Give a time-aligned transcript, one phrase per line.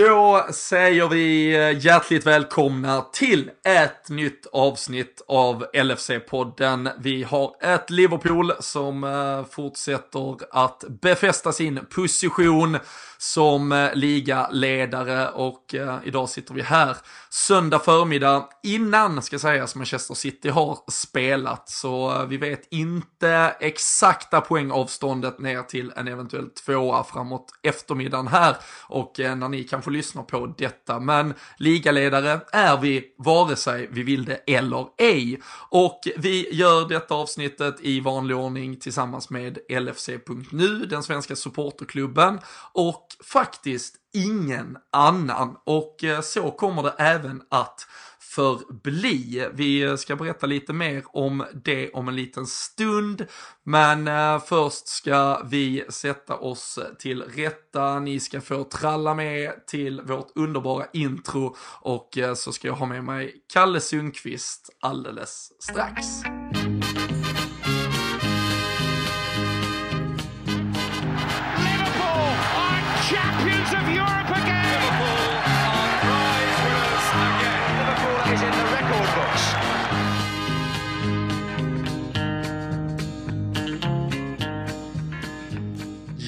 [0.00, 6.90] Då säger vi eh, hjärtligt välkomna till ett nytt avsnitt av LFC-podden.
[6.98, 12.78] Vi har ett Liverpool som eh, fortsätter att befästa sin position
[13.18, 15.74] som eh, ligaledare och
[16.04, 16.96] idag sitter vi här
[17.30, 21.68] söndag förmiddag innan, ska sägas, Manchester City har spelat.
[21.68, 28.56] Så vi vet inte exakta poängavståndet ner till en eventuell tvåa framåt eftermiddagen här
[28.86, 31.00] och när ni kanske och lyssnar på detta.
[31.00, 35.40] Men ligaledare är vi vare sig vi vill det eller ej.
[35.68, 42.38] Och vi gör detta avsnittet i vanlig ordning tillsammans med LFC.nu, den svenska supporterklubben.
[42.72, 45.56] Och faktiskt ingen annan.
[45.64, 47.86] Och eh, så kommer det även att
[48.30, 49.48] förbli.
[49.52, 53.26] Vi ska berätta lite mer om det om en liten stund.
[53.64, 58.00] Men eh, först ska vi sätta oss till rätta.
[58.00, 62.86] Ni ska få tralla med till vårt underbara intro och eh, så ska jag ha
[62.86, 66.06] med mig Kalle Sundqvist alldeles strax.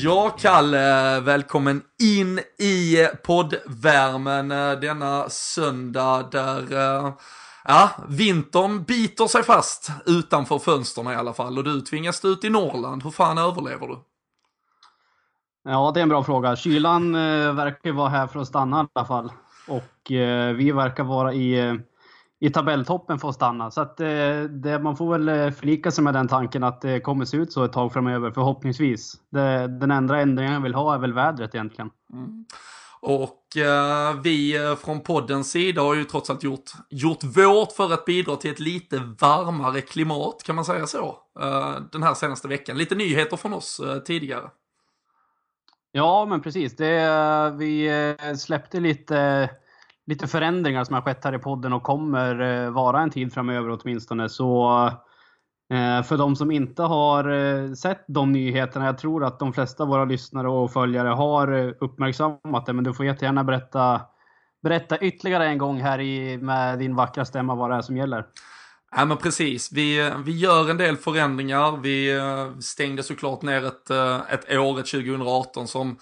[0.04, 7.12] Ja, Kalle, välkommen in i poddvärmen eh, denna söndag där eh,
[7.64, 12.50] ja, vintern biter sig fast utanför fönstren i alla fall och du tvingas ut i
[12.50, 13.02] Norrland.
[13.02, 13.98] Hur fan överlever du?
[15.64, 16.56] Ja, det är en bra fråga.
[16.56, 19.32] Kylan eh, verkar vara här för att stanna i alla fall.
[19.68, 20.10] Och
[20.56, 21.80] vi verkar vara i
[22.42, 23.70] i tabelltoppen får stanna.
[23.70, 27.00] Så att, eh, det, man får väl eh, förlika sig med den tanken att det
[27.00, 29.14] kommer se ut så ett tag framöver, förhoppningsvis.
[29.30, 31.90] Det, den enda ändringen jag vill ha är väl vädret egentligen.
[32.12, 32.44] Mm.
[33.00, 37.92] Och eh, vi eh, från poddens sida har ju trots allt gjort, gjort vårt för
[37.92, 42.48] att bidra till ett lite varmare klimat, kan man säga så, eh, den här senaste
[42.48, 42.78] veckan.
[42.78, 44.50] Lite nyheter från oss eh, tidigare.
[45.92, 46.76] Ja, men precis.
[46.76, 47.90] Det, vi
[48.36, 49.50] släppte lite
[50.06, 53.78] lite förändringar som har skett här i podden och kommer eh, vara en tid framöver
[53.80, 54.28] åtminstone.
[54.28, 54.86] Så
[55.72, 59.82] eh, för de som inte har eh, sett de nyheterna, jag tror att de flesta
[59.82, 64.00] av våra lyssnare och följare har uppmärksammat det, men du får jättegärna berätta,
[64.62, 68.26] berätta ytterligare en gång här i, med din vackra stämma vad det är som gäller.
[68.96, 71.76] Ja men precis, vi, vi gör en del förändringar.
[71.76, 72.20] Vi
[72.60, 73.90] stängde såklart ner ett,
[74.28, 75.96] ett året 2018 som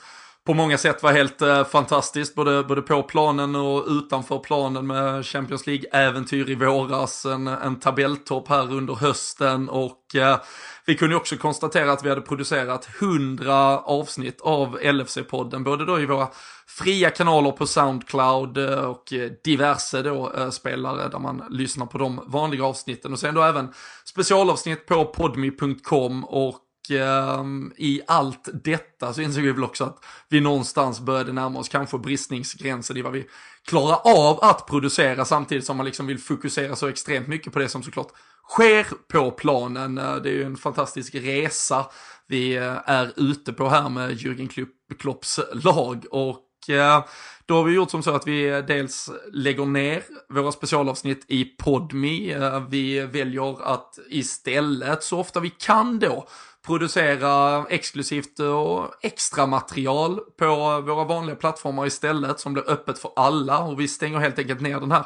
[0.46, 5.26] på många sätt var helt eh, fantastiskt, både, både på planen och utanför planen med
[5.26, 9.68] Champions League-äventyr i våras, en, en tabelltopp här under hösten.
[9.68, 10.38] Och eh,
[10.86, 16.06] vi kunde också konstatera att vi hade producerat 100 avsnitt av LFC-podden, både då i
[16.06, 16.28] våra
[16.66, 21.98] fria kanaler på Soundcloud eh, och eh, diverse då eh, spelare där man lyssnar på
[21.98, 23.12] de vanliga avsnitten.
[23.12, 23.68] Och sen då även
[24.04, 26.58] specialavsnitt på podmi.com och
[26.90, 31.68] um, i allt detta så insåg vi väl också att vi någonstans började närma oss
[31.68, 33.26] kanske bristningsgränsen i vad vi
[33.68, 37.68] klarar av att producera samtidigt som man liksom vill fokusera så extremt mycket på det
[37.68, 38.12] som såklart
[38.50, 39.98] sker på planen.
[39.98, 41.86] Eh, det är ju en fantastisk resa
[42.26, 44.66] vi eh, är ute på här med Jürgen
[44.98, 47.04] Klopps lag och eh,
[47.46, 52.36] då har vi gjort som så att vi dels lägger ner våra specialavsnitt i Podmi.
[52.68, 56.28] Vi väljer att istället så ofta vi kan då
[56.66, 60.46] producera exklusivt och extra material på
[60.80, 64.80] våra vanliga plattformar istället som blir öppet för alla och vi stänger helt enkelt ner
[64.80, 65.04] den här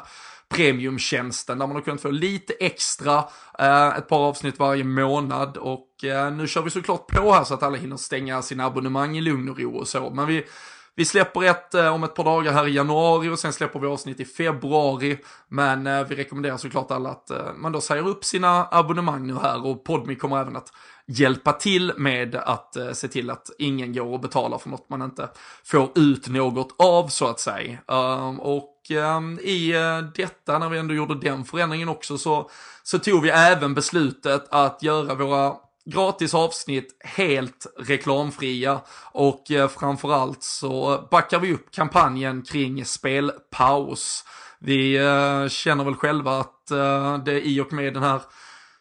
[0.49, 3.17] premiumtjänsten där man har kunnat få lite extra,
[3.59, 7.53] eh, ett par avsnitt varje månad och eh, nu kör vi såklart på här så
[7.53, 10.09] att alla hinner stänga sina abonnemang i lugn och ro och så.
[10.09, 10.45] Men vi
[10.95, 13.87] vi släpper ett eh, om ett par dagar här i januari och sen släpper vi
[13.87, 15.17] avsnitt i februari.
[15.47, 19.33] Men eh, vi rekommenderar såklart alla att eh, man då säger upp sina abonnemang nu
[19.35, 20.73] här och Podmi kommer även att
[21.07, 25.29] hjälpa till med att se till att ingen går och betalar för något man inte
[25.63, 27.77] får ut något av så att säga.
[27.87, 29.73] Ehm, och ehm, i
[30.15, 32.49] detta, när vi ändå gjorde den förändringen också, så,
[32.83, 35.55] så tog vi även beslutet att göra våra
[35.85, 44.23] gratis avsnitt helt reklamfria och eh, framförallt så backar vi upp kampanjen kring spelpaus.
[44.59, 48.21] Vi eh, känner väl själva att eh, det i och med den här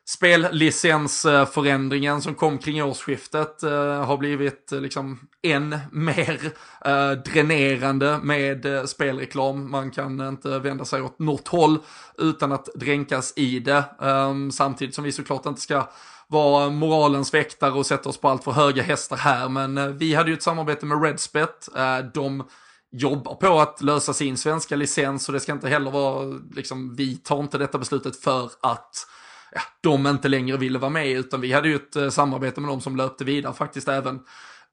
[0.07, 6.53] spellicensförändringen som kom kring årsskiftet eh, har blivit eh, liksom än mer
[6.85, 9.71] eh, dränerande med eh, spelreklam.
[9.71, 11.79] Man kan inte vända sig åt något håll
[12.19, 13.85] utan att dränkas i det.
[14.03, 15.89] Eh, samtidigt som vi såklart inte ska
[16.29, 19.49] vara moralens väktare och sätta oss på allt för höga hästar här.
[19.49, 21.69] Men eh, vi hade ju ett samarbete med Redspet.
[21.77, 22.45] Eh, de
[22.93, 27.17] jobbar på att lösa sin svenska licens och det ska inte heller vara, liksom, vi
[27.17, 29.07] tar inte detta beslutet för att
[29.53, 32.71] ja, de inte längre ville vara med, utan vi hade ju ett eh, samarbete med
[32.71, 34.21] dem som löpte vidare faktiskt även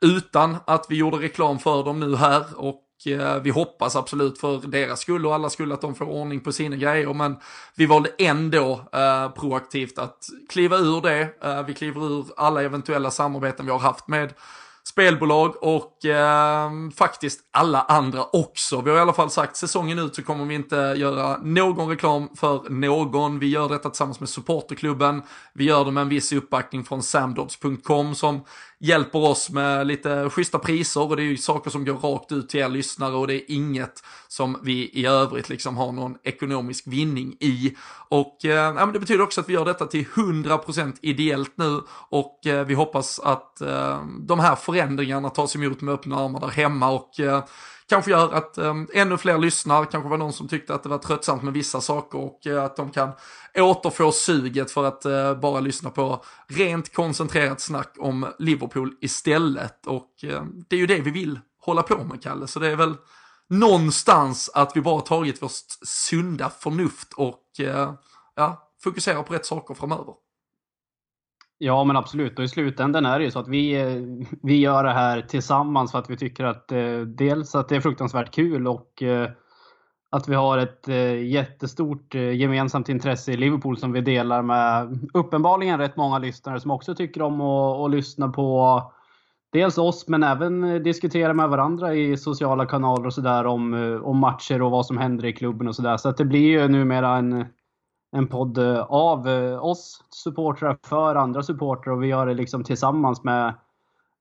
[0.02, 4.68] utan att vi gjorde reklam för dem nu här och Eh, vi hoppas absolut för
[4.68, 7.14] deras skull och alla skull att de får ordning på sina grejer.
[7.14, 7.38] Men
[7.76, 11.30] vi valde ändå eh, proaktivt att kliva ur det.
[11.44, 14.34] Eh, vi kliver ur alla eventuella samarbeten vi har haft med
[14.84, 18.82] spelbolag och eh, faktiskt alla andra också.
[18.82, 22.30] Vi har i alla fall sagt säsongen ut så kommer vi inte göra någon reklam
[22.36, 23.40] för någon.
[23.40, 25.22] Vi gör detta tillsammans med supporterklubben.
[25.54, 28.46] Vi gör det med en viss uppbackning från samdobs.com som
[28.82, 32.50] hjälper oss med lite schyssta priser och det är ju saker som går rakt ut
[32.50, 36.84] till er lyssnare och det är inget som vi i övrigt liksom har någon ekonomisk
[36.88, 37.76] vinning i.
[38.10, 42.48] Och eh, ja, det betyder också att vi gör detta till 100% ideellt nu och
[42.48, 46.92] eh, vi hoppas att eh, de här förändringarna tas emot med öppna armar där hemma
[46.92, 47.44] och eh,
[47.92, 50.98] kanske gör att eh, ännu fler lyssnar, kanske var någon som tyckte att det var
[50.98, 53.12] tröttsamt med vissa saker och eh, att de kan
[53.56, 59.88] återfå suget för att eh, bara lyssna på rent koncentrerat snack om Liverpool istället.
[59.88, 62.76] Och eh, det är ju det vi vill hålla på med, Kalle, så det är
[62.76, 62.96] väl
[63.50, 65.52] någonstans att vi bara tagit vårt
[65.86, 67.94] sunda förnuft och eh,
[68.36, 70.14] ja, fokuserar på rätt saker framöver.
[71.64, 72.40] Ja, men absolut.
[72.40, 75.92] Och i slutändan är det ju så att vi, eh, vi gör det här tillsammans
[75.92, 79.30] för att vi tycker att eh, dels att det är fruktansvärt kul och eh,
[80.10, 85.00] att vi har ett eh, jättestort eh, gemensamt intresse i Liverpool som vi delar med
[85.14, 88.82] uppenbarligen rätt många lyssnare som också tycker om att, att lyssna på
[89.52, 94.02] dels oss men även eh, diskutera med varandra i sociala kanaler och sådär om, eh,
[94.02, 95.98] om matcher och vad som händer i klubben och sådär.
[95.98, 97.46] Så att det blir ju numera en,
[98.12, 99.28] en podd av
[99.62, 103.54] oss supportrar för andra supportrar och vi gör det liksom tillsammans med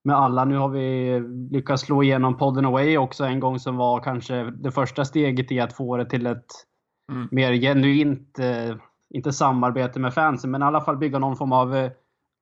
[0.03, 0.45] med alla.
[0.45, 1.19] Nu har vi
[1.51, 5.59] lyckats slå igenom podden Away också en gång som var kanske det första steget i
[5.59, 6.45] att få det till ett
[7.11, 7.27] mm.
[7.31, 8.75] mer genuint, eh,
[9.09, 11.91] inte samarbete med fansen, men i alla fall bygga någon form av, eh,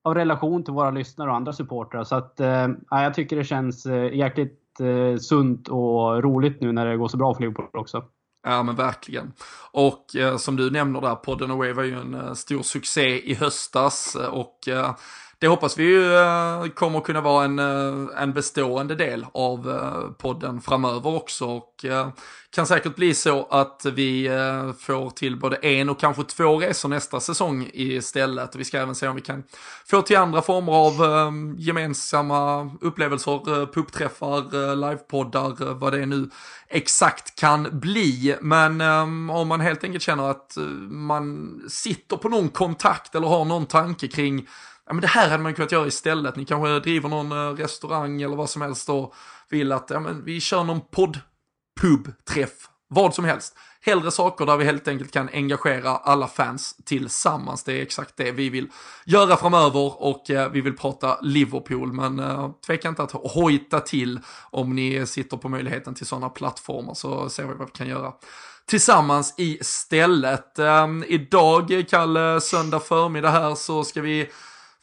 [0.03, 2.03] av relation till våra lyssnare och andra supportrar.
[2.03, 6.85] Så att, eh, jag tycker det känns eh, jäkligt eh, sunt och roligt nu när
[6.85, 8.03] det går så bra för Liverpool också.
[8.43, 9.33] Ja men verkligen.
[9.71, 13.33] Och eh, som du nämner där, podden Away var ju en eh, stor succé i
[13.33, 14.95] höstas eh, och eh,
[15.39, 20.11] det hoppas vi ju eh, kommer kunna vara en, eh, en bestående del av eh,
[20.11, 21.45] podden framöver också.
[21.45, 21.85] Och
[22.55, 24.29] kan säkert bli så att vi
[24.79, 28.55] får till både en och kanske två resor nästa säsong istället.
[28.55, 29.43] Vi ska även se om vi kan
[29.85, 30.93] få till andra former av
[31.57, 36.29] gemensamma upplevelser, pubträffar, livepoddar, vad det nu
[36.67, 38.35] exakt kan bli.
[38.41, 38.81] Men
[39.29, 40.57] om man helt enkelt känner att
[40.89, 44.47] man sitter på någon kontakt eller har någon tanke kring
[44.89, 46.35] ja men det här hade man kunnat göra istället.
[46.35, 49.13] Ni kanske driver någon eh, restaurang eller vad som helst och
[49.49, 51.19] vill att ja, men vi kör någon podd
[51.81, 53.55] pub-träff, vad som helst.
[53.81, 57.63] Hellre saker där vi helt enkelt kan engagera alla fans tillsammans.
[57.63, 58.67] Det är exakt det vi vill
[59.05, 61.93] göra framöver och eh, vi vill prata Liverpool.
[61.93, 64.19] Men eh, tveka inte att hojta till
[64.49, 68.13] om ni sitter på möjligheten till sådana plattformar så ser vi vad vi kan göra
[68.65, 70.59] tillsammans istället.
[70.59, 74.29] Eh, idag, Kalle, söndag förmiddag här så ska vi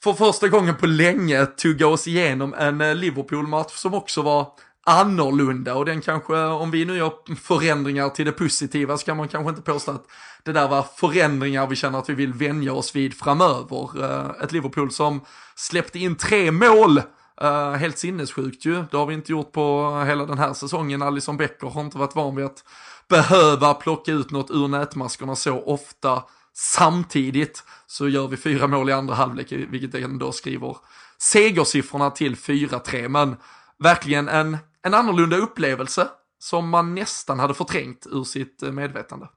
[0.06, 4.46] för första gången på länge tugga oss igenom en eh, Liverpool-match som också var
[4.84, 9.28] annorlunda och den kanske, om vi nu gör förändringar till det positiva så kan man
[9.28, 10.04] kanske inte påstå att
[10.44, 14.04] det där var förändringar vi känner att vi vill vänja oss vid framöver.
[14.04, 15.20] Eh, ett Liverpool som
[15.54, 17.02] släppte in tre mål
[17.42, 18.84] Uh, helt sinnessjukt ju.
[18.90, 21.02] Det har vi inte gjort på hela den här säsongen.
[21.02, 22.64] Alison Becker har inte varit van vid att
[23.08, 26.22] behöva plocka ut något ur nätmaskerna så ofta
[26.58, 30.76] Samtidigt så gör vi fyra mål i andra halvlek, vilket ändå skriver
[31.18, 33.08] segersiffrorna till 4-3.
[33.08, 33.36] Men
[33.78, 36.08] verkligen en, en annorlunda upplevelse
[36.38, 39.28] som man nästan hade förträngt ur sitt eh, medvetande.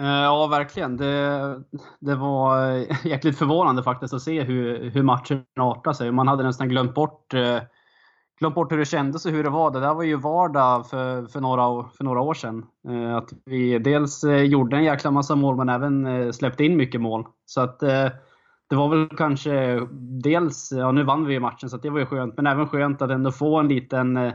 [0.00, 0.96] Eh, ja, verkligen.
[0.96, 1.62] Det,
[2.00, 6.12] det var eh, jäkligt förvånande faktiskt att se hur, hur matchen artade sig.
[6.12, 7.58] Man hade nästan glömt bort eh,
[8.40, 9.70] glömt bort hur det kändes och hur det var.
[9.70, 12.66] Det där var ju vardag för, för, några, för några år sedan.
[12.88, 16.76] Eh, att vi dels eh, gjorde en jäkla massa mål men även eh, släppte in
[16.76, 17.26] mycket mål.
[17.46, 18.08] Så att eh,
[18.70, 19.80] det var väl kanske
[20.22, 23.02] dels, ja nu vann vi ju matchen så det var ju skönt, men även skönt
[23.02, 24.32] att ändå få en liten, eh,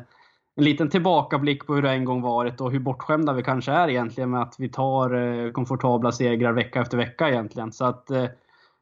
[0.55, 3.87] en liten tillbakablick på hur det en gång varit och hur bortskämda vi kanske är
[3.87, 7.71] egentligen med att vi tar eh, komfortabla segrar vecka efter vecka egentligen.
[7.71, 8.11] Så att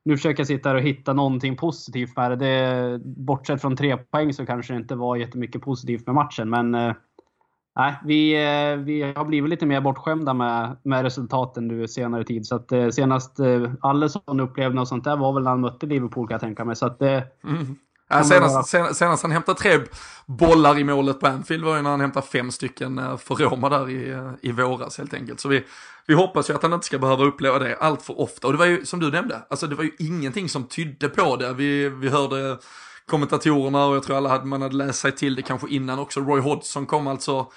[0.05, 2.35] nu försöker jag sitta här och hitta någonting positivt med det.
[2.35, 2.99] det.
[3.05, 6.49] Bortsett från tre poäng så kanske det inte var jättemycket positivt med matchen.
[6.49, 6.93] Men eh,
[8.05, 12.45] vi, eh, vi har blivit lite mer bortskämda med, med resultaten nu senare tid.
[12.45, 15.85] Så att, eh, senast eh, Allison upplevde något sånt där var väl när han mötte
[15.85, 16.75] Liverpool kan jag tänka mig.
[16.75, 17.75] Så att, eh, mm.
[18.17, 19.79] Ja, senast, senast, senast han hämtade tre
[20.25, 23.69] bollar i målet på Anfield var ju när han hämtade fem stycken eh, för Roma
[23.69, 25.39] där i, eh, i våras helt enkelt.
[25.39, 25.65] Så vi,
[26.07, 28.47] vi hoppas ju att han inte ska behöva uppleva det allt för ofta.
[28.47, 31.35] Och det var ju som du nämnde, alltså det var ju ingenting som tydde på
[31.35, 31.53] det.
[31.53, 32.57] Vi, vi hörde
[33.05, 36.19] kommentatorerna och jag tror alla hade, man hade läst sig till det kanske innan också.
[36.19, 37.47] Roy Hodgson kom alltså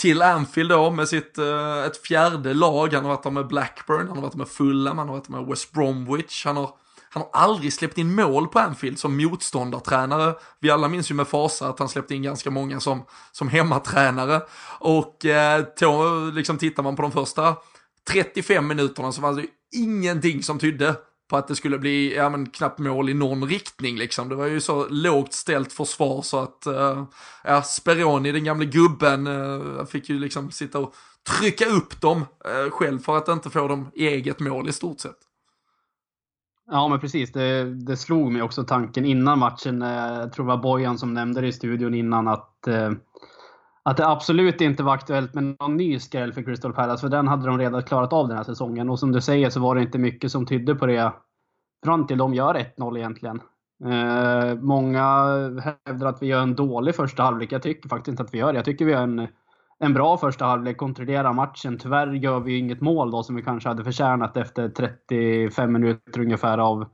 [0.00, 2.92] till Anfield då med sitt, uh, ett fjärde lag.
[2.92, 5.46] Han har varit där med Blackburn, han har varit med Fulham, han har varit med
[5.46, 6.44] West Bromwich.
[6.44, 6.70] Han har,
[7.12, 10.34] han har aldrig släppt in mål på Anfield som motståndartränare.
[10.60, 13.02] Vi alla minns ju med fasa att han släppte in ganska många som,
[13.32, 14.42] som hemmatränare.
[14.78, 17.56] Och eh, då liksom tittar man på de första
[18.08, 20.96] 35 minuterna så var det ingenting som tydde
[21.30, 24.28] på att det skulle bli, ja men knappt mål i någon riktning liksom.
[24.28, 27.04] Det var ju så lågt ställt försvar så att, eh,
[27.44, 30.94] ja, Speroni, den gamle gubben, eh, fick ju liksom sitta och
[31.28, 35.00] trycka upp dem eh, själv för att inte få dem i eget mål i stort
[35.00, 35.29] sett.
[36.70, 37.32] Ja, men precis.
[37.32, 39.82] Det, det slog mig också tanken innan matchen.
[39.82, 42.90] Eh, jag tror det var Bojan som nämnde det i studion innan att eh,
[43.82, 47.28] att det absolut inte var aktuellt med någon ny skräll för Crystal Palace, för den
[47.28, 48.90] hade de redan klarat av den här säsongen.
[48.90, 51.12] Och som du säger så var det inte mycket som tydde på det
[51.84, 53.40] fram till de gör 1-0 egentligen.
[53.84, 55.02] Eh, många
[55.86, 57.52] hävdar att vi gör en dålig första halvlek.
[57.52, 58.58] Jag tycker faktiskt inte att vi gör det.
[58.58, 59.28] Jag tycker vi gör en,
[59.80, 61.78] en bra första halvlek, kontrollerar matchen.
[61.78, 66.58] Tyvärr gör vi inget mål då som vi kanske hade förtjänat efter 35 minuter ungefär
[66.58, 66.86] av,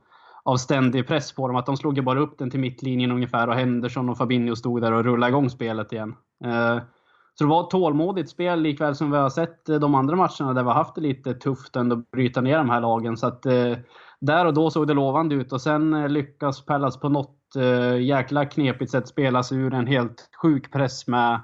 [0.43, 1.55] av ständig press på dem.
[1.55, 4.81] Att de slog ju bara upp den till mittlinjen ungefär och Henderson och Fabinho stod
[4.81, 6.15] där och rullade igång spelet igen.
[6.45, 6.77] Eh,
[7.33, 10.63] så det var ett tålmodigt spel likväl som vi har sett de andra matcherna där
[10.63, 13.17] vi har haft det lite tufft ändå att bryta ner de här lagen.
[13.17, 13.73] Så att eh,
[14.19, 17.33] där och då såg det lovande ut och sen eh, lyckas Pallas på något
[17.99, 21.41] jäkla knepigt sätt spela sig ur en helt sjuk press med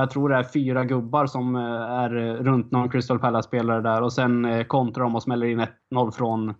[0.00, 4.12] jag tror det är fyra gubbar som eh, är runt någon Crystal Palace-spelare där och
[4.12, 6.54] sen eh, kontrar de och smäller in 1-0 från,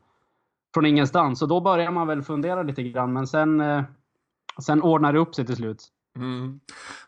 [0.74, 1.38] från ingenstans.
[1.38, 3.82] Så då börjar man väl fundera lite grann men sen, eh,
[4.62, 5.88] sen ordnar det upp sig till slut.
[6.16, 6.60] Mm.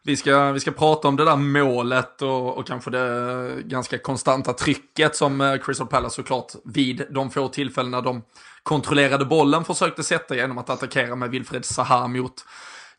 [0.04, 4.52] Vi, ska, vi ska prata om det där målet och, och kanske det ganska konstanta
[4.52, 8.22] trycket som Crystal Palace såklart vid de få tillfällen när de
[8.62, 12.44] kontrollerade bollen försökte sätta genom att attackera med Wilfred Zaha mot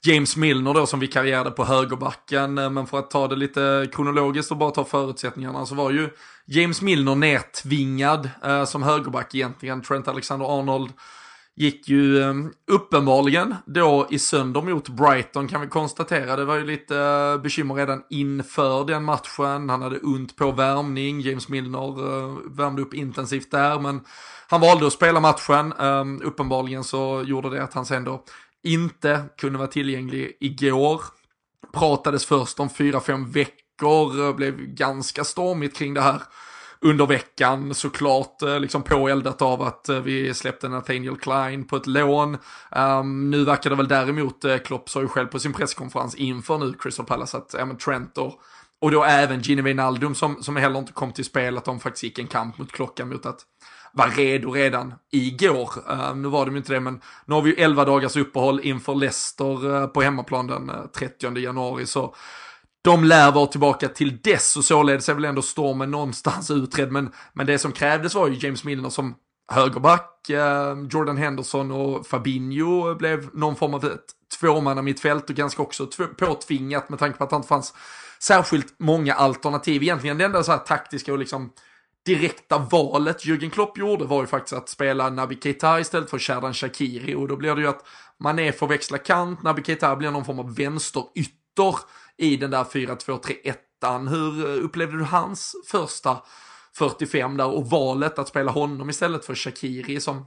[0.05, 2.57] James Milner då som vikarierade på högerbacken.
[2.57, 6.09] Eh, men för att ta det lite kronologiskt och bara ta förutsättningarna så var ju
[6.45, 9.81] James Milner nedtvingad eh, som högerback egentligen.
[9.81, 10.91] Trent Alexander-Arnold
[11.59, 12.33] gick ju eh,
[12.71, 16.35] uppenbarligen då i sönder mot Brighton kan vi konstatera.
[16.35, 19.69] Det var ju lite eh, bekymmer redan inför den matchen.
[19.69, 21.21] Han hade ont på värmning.
[21.21, 24.01] James Milner eh, värmde upp intensivt där, men
[24.47, 25.73] han valde att spela matchen.
[25.79, 28.23] Eh, uppenbarligen så gjorde det att han sen då
[28.63, 31.01] inte kunde vara tillgänglig igår.
[31.73, 36.21] Pratades först om fyra fem veckor, blev ganska stormigt kring det här
[36.81, 41.87] under veckan såklart eh, liksom påeldat av att eh, vi släppte Nathaniel Klein på ett
[41.87, 42.37] lån.
[42.75, 46.57] Um, nu verkar det väl däremot, eh, Klopp sa ju själv på sin presskonferens inför
[46.57, 48.33] nu Crystal Palace att ja, men Trent och,
[48.81, 52.03] och då även Gini Wijnaldum som, som heller inte kom till spel, att de faktiskt
[52.03, 53.39] gick en kamp mot klockan mot att
[53.93, 55.71] var redo redan igår.
[55.91, 58.95] Uh, nu var de inte det, men nu har vi ju 11 dagars uppehåll inför
[58.95, 61.85] Leicester uh, på hemmaplan den eh, uh, 30 januari.
[61.85, 62.15] Så
[62.81, 66.91] de lär vara tillbaka till dess och således är väl ändå stormen någonstans utredd.
[66.91, 69.15] Men, men det som krävdes var ju James Milner som
[69.51, 70.15] högerback,
[70.91, 76.89] Jordan Henderson och Fabinho blev någon form av ett tvåmanna mittfält och ganska också påtvingat
[76.89, 77.73] med tanke på att det inte fanns
[78.19, 79.83] särskilt många alternativ.
[79.83, 81.51] Egentligen det enda så här taktiska och liksom
[82.09, 86.53] direkta valet Jürgen Klopp gjorde var ju faktiskt att spela Naby Keita istället för Sherdan
[86.53, 87.85] Shakiri och då blir det ju att
[88.19, 91.75] Mané får växla kant, Naby Keita blir någon form av vänsterytter
[92.17, 94.09] i den där 4-2-3-1.
[94.09, 96.17] Hur eh, upplevde du hans första
[96.73, 100.25] 45 där och valet att spela honom istället för Shakiri som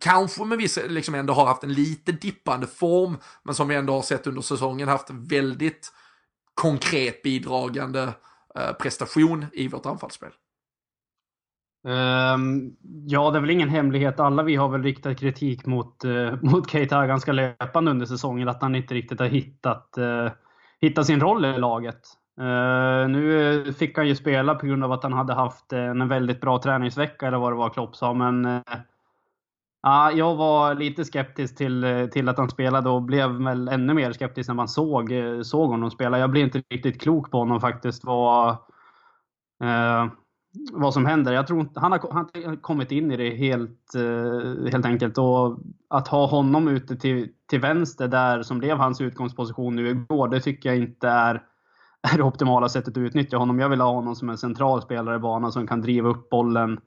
[0.00, 3.92] kanske med viss, liksom ändå har haft en lite dippande form, men som vi ändå
[3.92, 5.92] har sett under säsongen haft väldigt
[6.54, 8.14] konkret bidragande
[8.54, 10.30] eh, prestation i vårt anfallsspel.
[11.86, 12.72] Ehm,
[13.06, 14.20] ja, det är väl ingen hemlighet.
[14.20, 18.62] Alla vi har väl riktat kritik mot, eh, mot Keita ganska löpande under säsongen, att
[18.62, 20.30] han inte riktigt har hittat eh,
[20.80, 22.00] hittat sin roll i laget.
[22.40, 26.08] Ehm, nu eh, fick han ju spela på grund av att han hade haft en
[26.08, 28.14] väldigt bra träningsvecka eller vad det var Klopp sa.
[28.14, 28.62] Men
[29.82, 34.12] ja, jag var lite skeptisk till, till att han spelade och blev väl ännu mer
[34.12, 35.12] skeptisk när man såg,
[35.42, 36.18] såg honom spela.
[36.18, 38.04] Jag blev inte riktigt klok på honom faktiskt.
[38.04, 38.56] Var,
[40.72, 41.32] vad som händer.
[41.32, 45.18] Jag tror han har, han har kommit in i det helt, eh, helt enkelt.
[45.18, 45.58] Och
[45.88, 50.40] att ha honom ute till, till vänster där, som blev hans utgångsposition nu igår, det
[50.40, 51.42] tycker jag inte är,
[52.12, 53.58] är det optimala sättet att utnyttja honom.
[53.58, 56.80] Jag vill ha honom som en central spelare i banan som kan driva upp bollen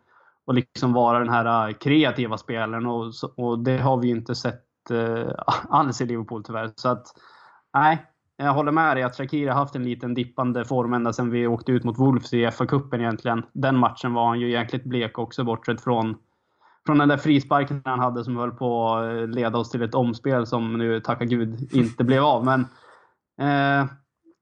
[0.46, 2.86] och liksom vara den här eh, kreativa spelaren.
[2.86, 5.32] Och, och det har vi inte sett eh,
[5.70, 6.72] alls i Liverpool tyvärr.
[6.76, 7.08] Så att,
[7.74, 8.06] nej,
[8.46, 11.48] jag håller med dig att Shakiri har haft en liten dippande form ända sedan vi
[11.48, 13.44] åkte ut mot Wolves i FA-cupen egentligen.
[13.54, 16.18] Den matchen var han ju jäkligt blek också bortsett från,
[16.86, 20.46] från den där frisparken han hade som höll på att leda oss till ett omspel
[20.46, 22.46] som nu, tacka gud, inte blev av.
[22.46, 22.62] Men
[23.42, 23.88] eh,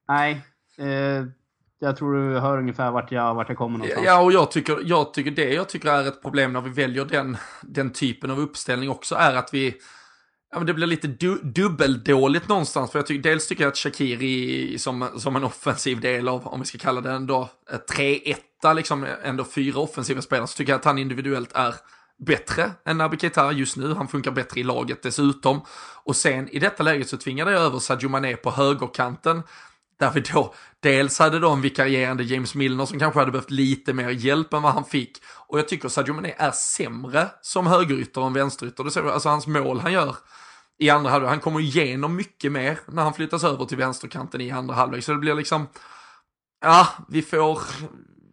[0.08, 0.42] nej,
[0.78, 1.26] eh,
[1.80, 4.06] jag tror du hör ungefär vart jag, vart jag kommer någonstans.
[4.06, 7.06] Ja, och jag tycker, jag tycker det jag tycker är ett problem när vi väljer
[7.06, 9.76] den, den typen av uppställning också är att vi
[10.52, 12.92] Ja, men det blir lite du dubbeldåligt någonstans.
[12.92, 16.60] För jag tycker, dels tycker jag att Shakiri som, som en offensiv del av, om
[16.60, 20.80] vi ska kalla det ändå, eh, 3-1, liksom ändå fyra offensiva spelare, så tycker jag
[20.80, 21.76] att han individuellt är
[22.26, 23.94] bättre än Naby Keita just nu.
[23.94, 25.62] Han funkar bättre i laget dessutom.
[26.04, 29.44] Och sen i detta läget så tvingade jag över Sadio Mané på högerkanten.
[30.00, 33.94] Där vi då dels hade då en vikarierande James Milner som kanske hade behövt lite
[33.94, 35.18] mer hjälp än vad han fick.
[35.48, 38.84] Och jag tycker Sadio Mané är sämre som högerytter än vänsterytter.
[38.84, 40.16] Det ser vi, alltså hans mål han gör
[40.80, 41.30] i andra halvlek.
[41.30, 45.04] Han kommer igenom mycket mer när han flyttas över till vänsterkanten i andra halvlek.
[45.04, 45.68] Så det blir liksom,
[46.62, 47.62] ja, vi får,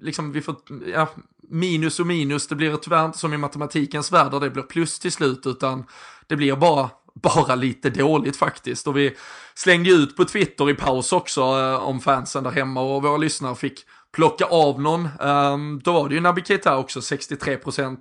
[0.00, 0.56] liksom, vi får,
[0.86, 1.08] ja,
[1.48, 2.48] minus och minus.
[2.48, 5.84] Det blir tyvärr inte som i matematikens värld där det blir plus till slut, utan
[6.26, 6.90] det blir bara
[7.22, 8.86] bara lite dåligt faktiskt.
[8.86, 9.16] Och vi
[9.54, 13.54] slängde ut på Twitter i paus också eh, om fansen där hemma och våra lyssnare
[13.54, 15.08] fick plocka av någon.
[15.20, 17.96] Um, då var det ju Naby Keita också, 63%.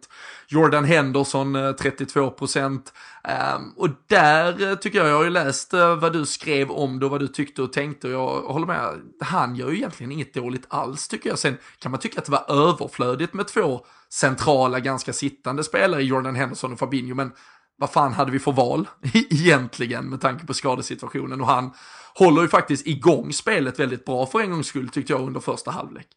[0.48, 2.66] Jordan Henderson, eh, 32%.
[2.66, 2.82] Um,
[3.24, 7.00] ehm, och där eh, tycker jag, jag har ju läst uh, vad du skrev om
[7.00, 9.02] det och vad du tyckte och tänkte och jag håller med.
[9.20, 11.40] Han gör ju egentligen inget dåligt alls tycker jag.
[11.40, 16.36] Sen kan man tycka att det var överflödigt med två centrala, ganska sittande spelare, Jordan
[16.36, 17.32] Henderson och Fabinho, men
[17.78, 21.72] vad fan hade vi för val egentligen med tanke på skadesituationen och han
[22.16, 25.72] håller ju faktiskt igång spelet väldigt bra för en gångs skull tyckte jag under första
[25.72, 26.08] halvlek.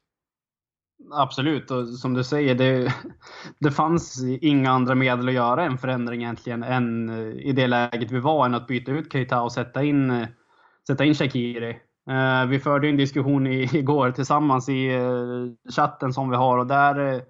[1.12, 2.94] Absolut, och som du säger, det,
[3.58, 8.10] det fanns inga andra medel att göra en förändring egentligen än eh, i det läget
[8.10, 10.28] vi var, än att byta ut Keita och sätta in, eh,
[10.86, 11.70] sätta in Shakiri.
[12.10, 14.90] Eh, vi förde en diskussion igår tillsammans i
[15.76, 17.22] chatten som vi har och där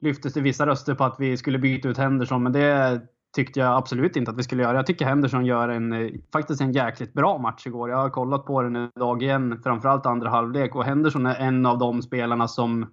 [0.00, 3.00] lyftes det vissa röster på att vi skulle byta ut Henderson, men det
[3.32, 4.76] tyckte jag absolut inte att vi skulle göra.
[4.76, 7.90] Jag tycker Henderson gör en, eh, faktiskt en jäkligt bra match igår.
[7.90, 10.74] Jag har kollat på den idag igen, framförallt andra halvlek.
[10.74, 12.86] Och Henderson är en av de spelarna som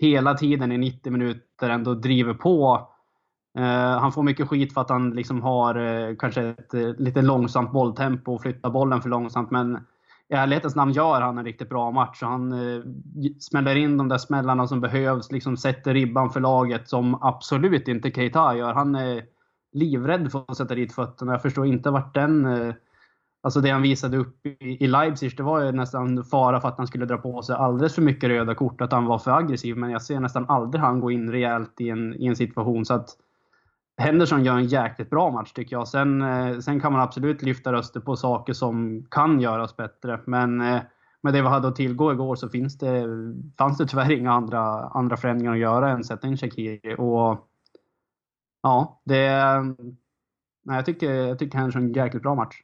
[0.00, 2.88] hela tiden i 90 minuter ändå driver på.
[3.58, 3.64] Uh,
[3.98, 7.72] han får mycket skit för att han liksom har uh, kanske ett uh, lite långsamt
[7.72, 9.50] bolltempo och flyttar bollen för långsamt.
[9.50, 9.78] Men
[10.28, 12.18] i ärlighetens namn gör han en riktigt bra match.
[12.22, 12.54] Han
[13.40, 18.10] smäller in de där smällarna som behövs, liksom sätter ribban för laget som absolut inte
[18.10, 18.74] Keita gör.
[18.74, 19.22] Han är
[19.72, 21.32] livrädd för att sätta dit fötterna.
[21.32, 22.46] Jag förstår inte vart den...
[22.46, 22.74] Eh,
[23.42, 26.86] alltså det han visade upp i Leipzig, det var ju nästan fara för att han
[26.86, 29.76] skulle dra på sig alldeles för mycket röda kort, att han var för aggressiv.
[29.76, 32.84] Men jag ser nästan aldrig han gå in rejält i en, i en situation.
[32.84, 33.08] Så att
[33.96, 35.88] Henderson gör en jäkligt bra match tycker jag.
[35.88, 40.20] Sen, eh, sen kan man absolut lyfta röster på saker som kan göras bättre.
[40.24, 40.80] Men eh,
[41.22, 43.06] med det vi hade att tillgå igår så finns det,
[43.58, 46.96] fanns det tyvärr inga andra, andra förändringar att göra än att sätta in Shakiri.
[46.98, 47.48] Och
[48.62, 49.28] ja, det...
[50.64, 52.56] Nej, jag tycker, jag tycker han är en jäkligt bra match.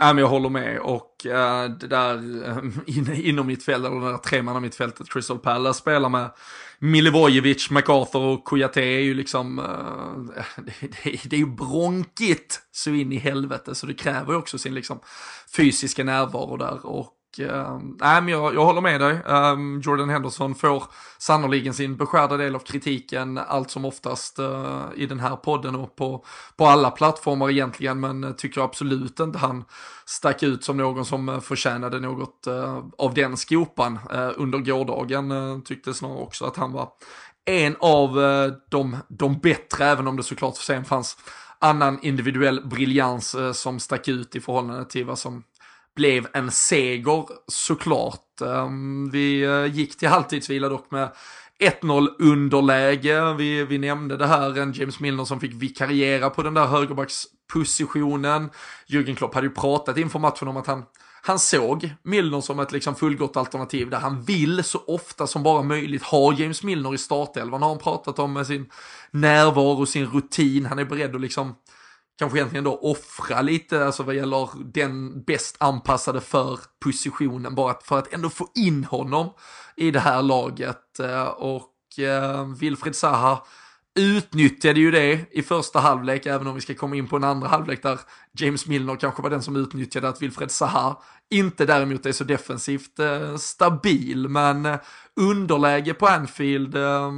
[0.00, 0.78] Ja, men jag håller med.
[0.78, 5.80] Och äh, det där eh, äh, in, inom mittfältet, eller det där tremannamittfältet, Crystal Palace
[5.80, 6.30] spelar med
[6.78, 12.90] Milivojevic, MacArthur och Kouyaté är ju liksom, äh, det, det, det, är ju bronkigt så
[12.90, 13.74] in i helvete.
[13.74, 15.00] Så det kräver ju också sin liksom
[15.56, 16.86] fysiska närvaro där.
[16.86, 19.22] Och uh, nej, men jag, jag håller med dig.
[19.26, 20.84] Um, Jordan Henderson får
[21.18, 25.96] sannoliken sin beskärda del av kritiken allt som oftast uh, i den här podden och
[25.96, 26.24] på,
[26.56, 29.64] på alla plattformar egentligen, men eh, tycker absolut inte han
[30.06, 33.98] stack ut som någon som eh, förtjänade något uh, av den skopan
[34.36, 35.62] under gårdagen.
[35.62, 36.88] tyckte snarare också att han var
[37.44, 38.14] en av
[38.70, 41.16] de, de bättre, även om det såklart sen fanns
[41.58, 45.42] annan individuell briljans som stack ut i förhållande till vad som
[45.98, 48.40] blev en seger såklart.
[48.40, 51.08] Ehm, vi eh, gick till halvtidsvila dock med
[51.60, 53.34] 1-0 underläge.
[53.34, 58.50] Vi, vi nämnde det här, en James Milner som fick vikariera på den där högerbackspositionen.
[58.86, 60.84] Jürgen Klopp hade ju pratat inför matchen om att han,
[61.22, 65.62] han såg Milner som ett liksom fullgott alternativ där han vill så ofta som bara
[65.62, 68.70] möjligt ha James Milner i startelvan har han pratat om med sin
[69.10, 70.66] närvaro, sin rutin.
[70.66, 71.54] Han är beredd att liksom
[72.18, 77.98] kanske egentligen då offra lite, alltså vad gäller den bäst anpassade för positionen, bara för
[77.98, 79.30] att ändå få in honom
[79.76, 81.00] i det här laget.
[81.00, 83.42] Eh, och eh, Wilfried Zaha
[83.98, 87.48] utnyttjade ju det i första halvlek, även om vi ska komma in på en andra
[87.48, 88.00] halvlek där
[88.38, 92.98] James Milner kanske var den som utnyttjade att Wilfred Zaha inte däremot är så defensivt
[92.98, 94.76] eh, stabil, men eh,
[95.20, 97.12] underläge på Anfield, eh,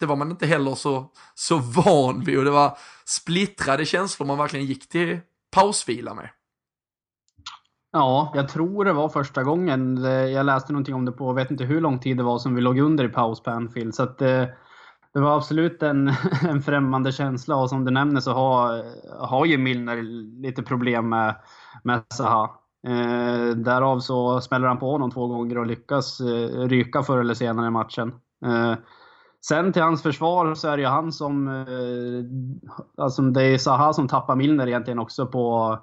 [0.00, 4.38] det var man inte heller så, så van vid och det var splittrade känslor man
[4.38, 5.20] verkligen gick till
[5.54, 6.28] pausvila med.
[7.92, 10.04] Ja, jag tror det var första gången.
[10.04, 12.54] Eh, jag läste någonting om det på, vet inte hur lång tid det var som
[12.54, 13.94] vi låg under i paus på Anfield.
[13.94, 14.44] Så att eh
[15.14, 16.12] det var absolut en,
[16.48, 18.84] en främmande känsla och som du nämner så har,
[19.26, 20.02] har ju Milner
[20.42, 21.34] lite problem med,
[21.82, 22.50] med Zaha.
[22.86, 27.34] Eh, därav så smäller han på honom två gånger och lyckas eh, ryka förr eller
[27.34, 28.12] senare i matchen.
[28.44, 28.74] Eh,
[29.46, 31.48] sen till hans försvar så är det ju han som...
[31.48, 32.24] Eh,
[33.04, 35.78] alltså det är Zaha som tappar Milner egentligen också på,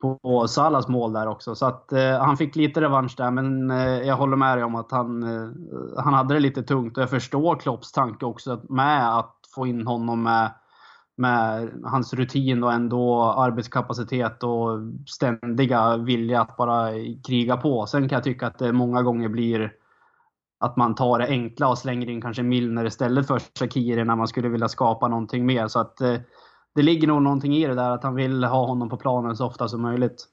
[0.00, 1.54] på Salas mål där också.
[1.54, 4.74] Så att eh, han fick lite revansch där, men eh, jag håller med dig om
[4.74, 5.50] att han, eh,
[5.96, 6.96] han hade det lite tungt.
[6.96, 10.52] Och jag förstår Klopps tanke också med att få in honom med
[11.18, 16.90] med hans rutin och ändå arbetskapacitet och ständiga vilja att bara
[17.26, 17.86] kriga på.
[17.86, 19.72] Sen kan jag tycka att det många gånger blir
[20.60, 24.28] att man tar det enkla och slänger in kanske Milner istället för Shakiri när man
[24.28, 25.68] skulle vilja skapa någonting mer.
[25.68, 26.16] Så att eh,
[26.78, 29.46] det ligger nog någonting i det där att han vill ha honom på planen så
[29.46, 30.26] ofta som möjligt.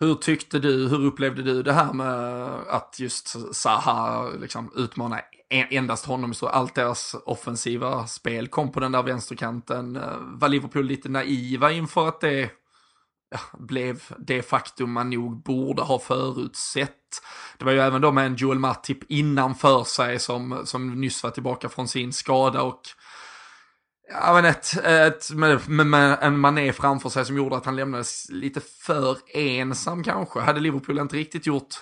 [0.00, 6.06] Hur tyckte du, hur upplevde du det här med att just Zaha liksom utmanar endast
[6.06, 9.98] honom så allt deras offensiva spel kom på den där vänsterkanten.
[10.20, 12.50] Var Liverpool lite naiva inför att det
[13.30, 17.22] ja, blev det faktum man nog borde ha förutsett.
[17.58, 21.30] Det var ju även då med en Joel Matip innanför sig som, som nyss var
[21.30, 22.80] tillbaka från sin skada och
[24.10, 27.76] Ja men ett, ett med, med, med en mané framför sig som gjorde att han
[27.76, 30.40] lämnades lite för ensam kanske.
[30.40, 31.74] Hade Liverpool inte riktigt gjort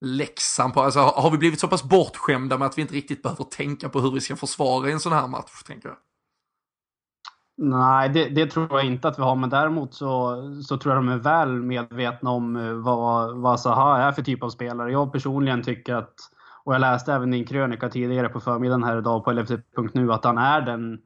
[0.00, 3.44] läxan på, alltså har vi blivit så pass bortskämda med att vi inte riktigt behöver
[3.44, 5.98] tänka på hur vi ska försvara i en sån här match, tänker jag?
[7.58, 11.04] Nej, det, det, tror jag inte att vi har, men däremot så, så tror jag
[11.04, 14.92] de är väl medvetna om eh, vad, vad Zaha är för typ av spelare.
[14.92, 16.14] Jag personligen tycker att,
[16.64, 20.38] och jag läste även din krönika tidigare på förmiddagen här idag på LFC.nu, att han
[20.38, 20.98] är den,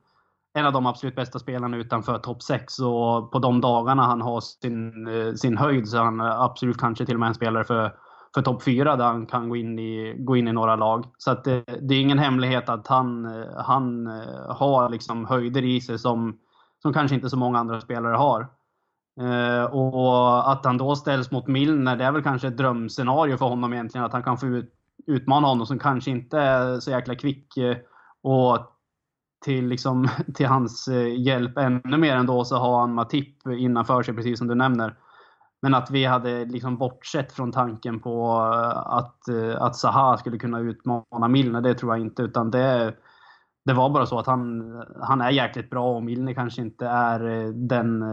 [0.55, 2.79] en av de absolut bästa spelarna utanför topp 6.
[2.79, 7.07] Och på de dagarna han har sin, eh, sin höjd så är han absolut kanske
[7.07, 7.93] till och med en spelare för
[8.35, 11.05] för topp 4 där han kan gå in i, gå in i några lag.
[11.19, 14.07] Så att det, det, är ingen hemlighet att han, eh, han
[14.49, 16.39] har liksom höjder i sig som,
[16.83, 18.41] som kanske inte så många andra spelare har.
[19.21, 23.47] Eh, och att han då ställs mot Milner, det är väl kanske ett drömscenario för
[23.47, 24.05] honom egentligen.
[24.05, 24.75] Att han kan få ut,
[25.07, 27.55] utmana honom som kanske inte är så jäkla kvick.
[28.23, 28.59] Och
[29.40, 34.14] till, liksom, till hans eh, hjälp ännu mer ändå så har han Matip innanför sig,
[34.14, 34.94] precis som du nämner.
[35.62, 40.38] Men att vi hade liksom bortsett från tanken på eh, att, eh, att Zaha skulle
[40.38, 42.22] kunna utmana Milner, det tror jag inte.
[42.22, 42.94] Utan det,
[43.64, 44.62] det var bara så att han,
[45.00, 48.05] han är jäkligt bra och Milner kanske inte är den,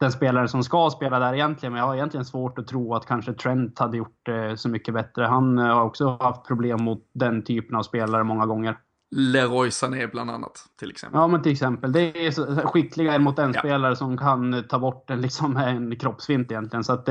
[0.00, 1.72] den spelare som ska spela där egentligen.
[1.72, 4.94] Men jag har egentligen svårt att tro att kanske Trent hade gjort det så mycket
[4.94, 5.24] bättre.
[5.24, 8.76] Han har också haft problem mot den typen av spelare många gånger.
[9.16, 11.20] Leroy Sané bland annat, till exempel.
[11.20, 11.92] Ja, men till exempel.
[11.92, 13.60] Det är så skickliga mot en ja.
[13.60, 16.84] spelare som kan ta bort en, liksom, en kroppsfint egentligen.
[16.84, 17.08] Så att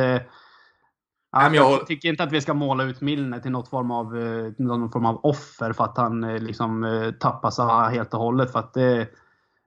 [1.36, 4.18] Ja, jag, jag tycker inte att vi ska måla ut Milner till något form av,
[4.18, 8.20] eh, någon form av offer för att han eh, liksom eh, tappar sig helt och
[8.20, 8.52] hållet.
[8.52, 9.08] För att det,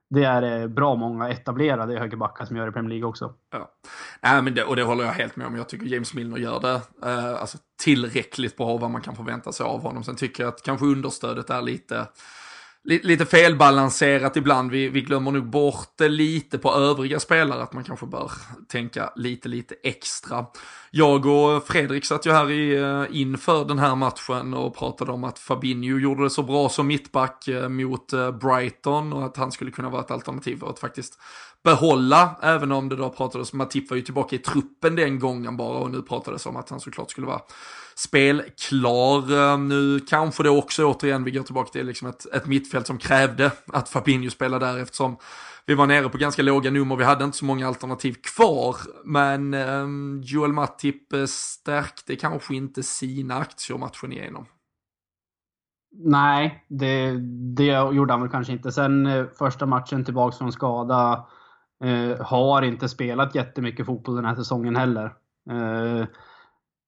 [0.09, 3.33] det är eh, bra många etablerade högerbackar som gör det i Premier League också.
[3.51, 3.71] Ja.
[4.21, 5.55] Äh, men det, och det håller jag helt med om.
[5.55, 9.63] Jag tycker James Milner gör det eh, alltså, tillräckligt bra vad man kan förvänta sig
[9.63, 10.03] av honom.
[10.03, 12.07] Sen tycker jag att kanske understödet är lite
[12.87, 14.71] lite felbalanserat ibland.
[14.71, 18.31] Vi, vi glömmer nog bort det lite på övriga spelare, att man kanske bör
[18.67, 20.45] tänka lite, lite extra.
[20.91, 25.23] Jag och Fredrik satt ju här i, eh, inför den här matchen och pratade om
[25.23, 29.51] att Fabinho gjorde det så bra som mittback eh, mot eh, Brighton och att han
[29.51, 31.19] skulle kunna vara ett alternativ för att faktiskt
[31.63, 35.19] behålla, även om det då pratades om att Matip var ju tillbaka i truppen den
[35.19, 37.41] gången bara och nu pratades om att han såklart skulle vara
[37.95, 39.33] spelklar.
[39.33, 42.97] Ehm, nu kanske det också återigen, vi går tillbaka till liksom ett, ett mittfält som
[42.97, 45.17] krävde att Fabinho spelade där eftersom
[45.65, 48.75] vi var nere på ganska låga nummer, vi hade inte så många alternativ kvar.
[49.05, 54.45] Men um, Joel Matip eh, stärkte kanske inte sina aktier matchen igenom.
[55.99, 57.11] Nej, det,
[57.55, 58.71] det gjorde han väl kanske inte.
[58.71, 61.27] Sen eh, första matchen tillbaka från skada
[61.83, 65.05] eh, har inte spelat jättemycket fotboll den här säsongen heller.
[65.49, 66.05] Eh,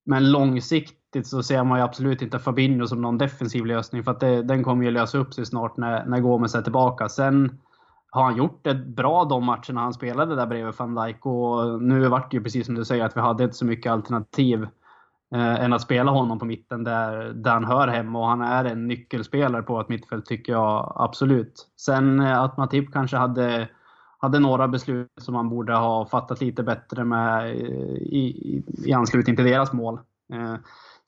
[0.06, 4.04] men långsiktigt så ser man ju absolut inte Fabinho som någon defensiv lösning.
[4.04, 7.10] För att det, den kommer ju lösa upp sig snart när, när Gomes är tillbaka.
[7.10, 7.60] Sen
[8.12, 11.25] har han gjort det bra de matcherna han spelade där bredvid van Dijk.
[11.25, 13.91] Och nu vart det ju precis som du säger att vi hade inte så mycket
[13.91, 14.67] alternativ
[15.36, 18.19] eh, än att spela honom på mitten där, där han hör hemma.
[18.19, 21.67] Och han är en nyckelspelare på ett mittfält tycker jag absolut.
[21.78, 23.69] Sen eh, att Matip kanske hade
[24.21, 29.36] hade några beslut som man borde ha fattat lite bättre med i, i, i anslutning
[29.36, 29.99] till deras mål.
[30.34, 30.55] Eh,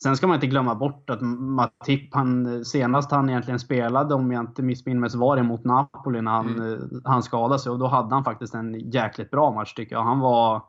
[0.03, 4.43] sen ska man inte glömma bort att Matip, han, senast han egentligen spelade, om jag
[4.43, 6.73] inte missminner mig, så var det mot Napoli när han, mm.
[6.73, 7.71] Eh, han skadade sig.
[7.71, 10.03] Och då hade han faktiskt en jäkligt bra match tycker jag.
[10.03, 10.63] Han var,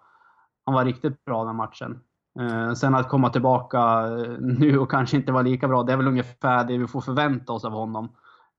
[0.66, 2.00] han var riktigt bra den matchen.
[2.40, 4.06] Eh, sen att komma tillbaka
[4.40, 7.52] nu och kanske inte vara lika bra, det är väl ungefär det vi får förvänta
[7.52, 8.08] oss av honom.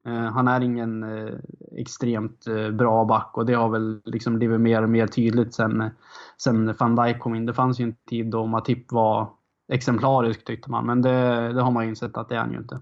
[0.06, 1.34] Eh, han är ingen eh,
[1.78, 5.90] extremt eh, bra back och det har väl liksom blivit mer och mer tydligt sen,
[6.38, 7.46] sen van Dijk kom in.
[7.46, 9.30] Det fanns ju en tid då Matip var
[9.72, 12.58] exemplarisk tyckte man, men det, det har man ju insett att det är han ju
[12.58, 12.80] inte.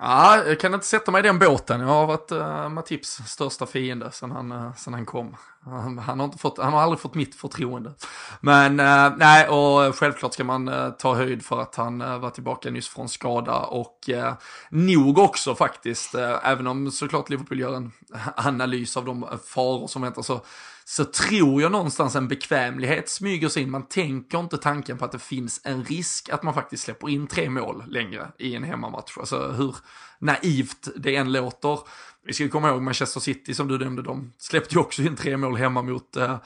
[0.00, 1.80] Ja, jag kan inte sätta mig i den båten.
[1.80, 5.36] Jag har varit uh, Matips största fiende sedan han, uh, sedan han kom.
[5.66, 7.92] Uh, han, har inte fått, han har aldrig fått mitt förtroende.
[8.40, 12.30] Men uh, nej, och självklart ska man uh, ta höjd för att han uh, var
[12.30, 14.32] tillbaka nyss från skada och uh,
[14.70, 17.92] nog också faktiskt, även om såklart Liverpool gör en
[18.36, 20.40] analys av de faror som väntar så
[20.84, 23.70] så tror jag någonstans en bekvämlighet smyger sig in.
[23.70, 27.26] Man tänker inte tanken på att det finns en risk att man faktiskt släpper in
[27.26, 29.18] tre mål längre i en hemmamatch.
[29.18, 29.76] Alltså hur
[30.18, 31.78] naivt det än låter.
[32.24, 35.36] Vi ska komma ihåg Manchester City som du nämnde, de släppte ju också in tre
[35.36, 36.36] mål hemma mot uh,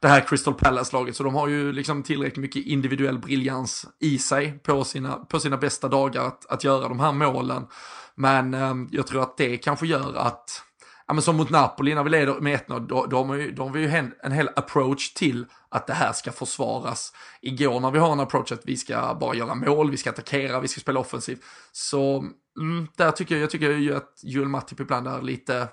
[0.00, 1.16] det här Crystal Palace-laget.
[1.16, 5.56] Så de har ju liksom tillräckligt mycket individuell briljans i sig på sina, på sina
[5.56, 7.66] bästa dagar att, att göra de här målen.
[8.14, 10.62] Men um, jag tror att det kanske gör att
[11.06, 13.62] ja, men som mot Napoli när vi leder med 1-0, då, då, har ju, då
[13.62, 17.12] har vi ju en, en hel approach till att det här ska försvaras.
[17.42, 20.60] Igår när vi har en approach att vi ska bara göra mål, vi ska attackera,
[20.60, 21.40] vi ska spela offensivt.
[21.72, 22.24] Så
[22.60, 25.68] mm, där tycker jag, jag tycker ju att Joel Matip ibland är lite,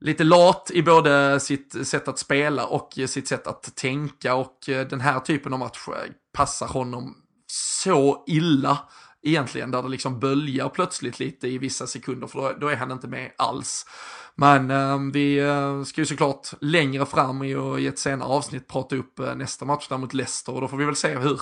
[0.00, 4.86] lite lat i både sitt sätt att spela och sitt sätt att tänka och eh,
[4.86, 7.14] den här typen av match eh, passar honom
[7.46, 8.78] så illa
[9.28, 12.90] egentligen, där det liksom böljar plötsligt lite i vissa sekunder, för då, då är han
[12.90, 13.86] inte med alls.
[14.34, 18.96] Men eh, vi eh, ska ju såklart längre fram i, i ett senare avsnitt prata
[18.96, 21.40] upp eh, nästa match där mot Leicester och då får vi väl se hur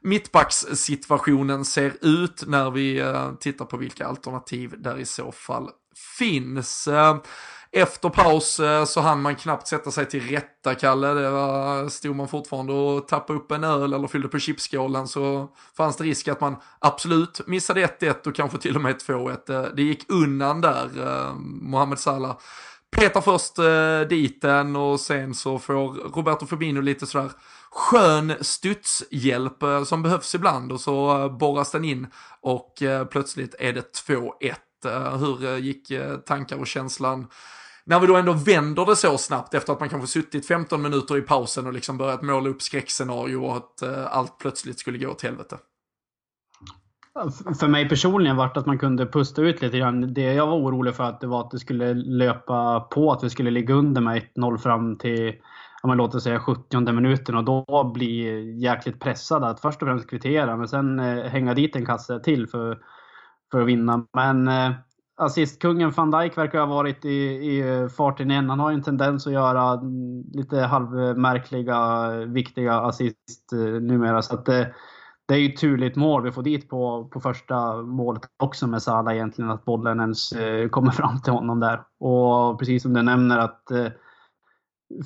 [0.00, 5.70] mittbackssituationen ser ut när vi eh, tittar på vilka alternativ där i så fall
[6.18, 6.88] finns.
[6.88, 7.16] Eh,
[7.72, 11.08] efter paus eh, så hann man knappt sätta sig till rätta, Kalle.
[11.08, 15.48] Det var, stod man fortfarande och tappade upp en öl eller fyllde på chipskålen så
[15.76, 19.50] fanns det risk att man absolut missade 1-1 och kanske till och med 2-1.
[19.50, 22.36] Eh, det gick undan där, eh, Mohamed Salah
[22.90, 27.30] petar först eh, dit den och sen så får Roberto Fabinho lite sådär
[27.70, 32.06] skön studshjälp eh, som behövs ibland och så eh, borras den in
[32.40, 34.54] och eh, plötsligt är det 2-1.
[34.84, 37.26] Eh, hur eh, gick eh, tankar och känslan
[37.84, 41.18] när vi då ändå vänder det så snabbt efter att man kanske suttit 15 minuter
[41.18, 45.22] i pausen och liksom börjat måla upp skräckscenario och att allt plötsligt skulle gå åt
[45.22, 45.58] helvete?
[47.60, 50.14] För mig personligen vart att man kunde pusta ut lite grann.
[50.14, 53.30] Det jag var orolig för att det var att det skulle löpa på, att vi
[53.30, 55.34] skulle ligga under med 1-0 fram till
[55.82, 60.10] ja, låt oss säga 70 minuten och då bli jäkligt pressad att först och främst
[60.10, 62.78] kvittera men sen eh, hänga dit en kasse till för,
[63.50, 64.06] för att vinna.
[64.14, 64.70] Men eh,
[65.16, 68.50] assistkungen van Dijk verkar ha varit i, i eh, farten igen.
[68.50, 74.22] Han har ju en tendens att göra mm, lite halvmärkliga, viktiga assist eh, numera.
[74.22, 74.74] Så att det,
[75.26, 78.82] det är ju ett turligt mål vi får dit på, på första målet också med
[78.82, 81.80] Salah egentligen, att bollen ens eh, kommer fram till honom där.
[82.00, 83.86] Och precis som du nämner att eh,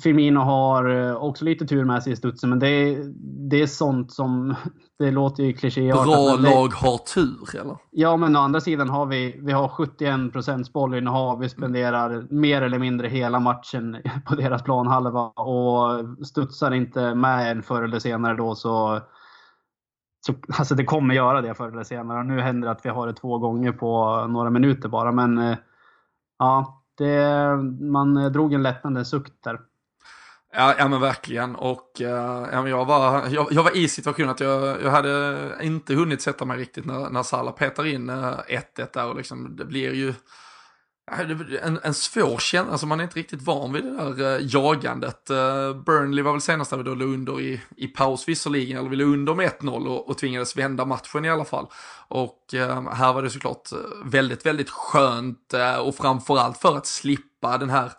[0.03, 3.13] Firmino har eh, också lite tur med sig i studsen, men det är,
[3.49, 4.55] det är sånt som...
[4.99, 6.05] Det låter ju klichéartat.
[6.05, 7.77] Bra lag har tur, eller?
[7.91, 11.39] Ja, men å andra sidan har vi, vi har 71 bollinnehav.
[11.39, 17.63] Vi spenderar mer eller mindre hela matchen på deras planhalva och studsar inte med en
[17.63, 19.01] förr eller senare då så...
[20.25, 22.23] så alltså det kommer göra det förr eller senare.
[22.23, 25.37] Nu händer det att vi har det två gånger på några minuter bara, men...
[25.37, 25.57] Eh,
[26.39, 29.59] ja, det, man drog en lättnadens suck där.
[30.55, 31.55] Ja, ja men verkligen.
[31.55, 35.55] Och eh, ja, men jag, var, jag, jag, var i situationen att jag, jag hade
[35.61, 39.55] inte hunnit sätta mig riktigt när, när Salah petar in eh, 1-1 där och liksom
[39.55, 40.13] det blir ju
[41.61, 45.27] en, en svår känsla, alltså man är inte riktigt van vid det där eh, jagandet.
[45.85, 48.95] Burnley var väl senast när vi då låg under i, i paus visserligen, eller vi
[48.95, 51.67] låg under med 1-0 och, och tvingades vända matchen i alla fall.
[52.07, 52.39] Och
[52.91, 53.69] här var det såklart
[54.05, 57.91] väldigt, väldigt skönt och framförallt för att slippa den här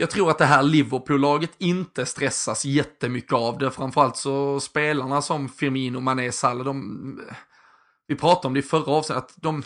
[0.00, 3.70] jag tror att det här Liverpool-laget inte stressas jättemycket av det.
[3.70, 7.20] Framförallt så spelarna som Firmino, Mané, Salah, de...
[8.06, 9.62] Vi pratade om det i förra avsnittet, att de...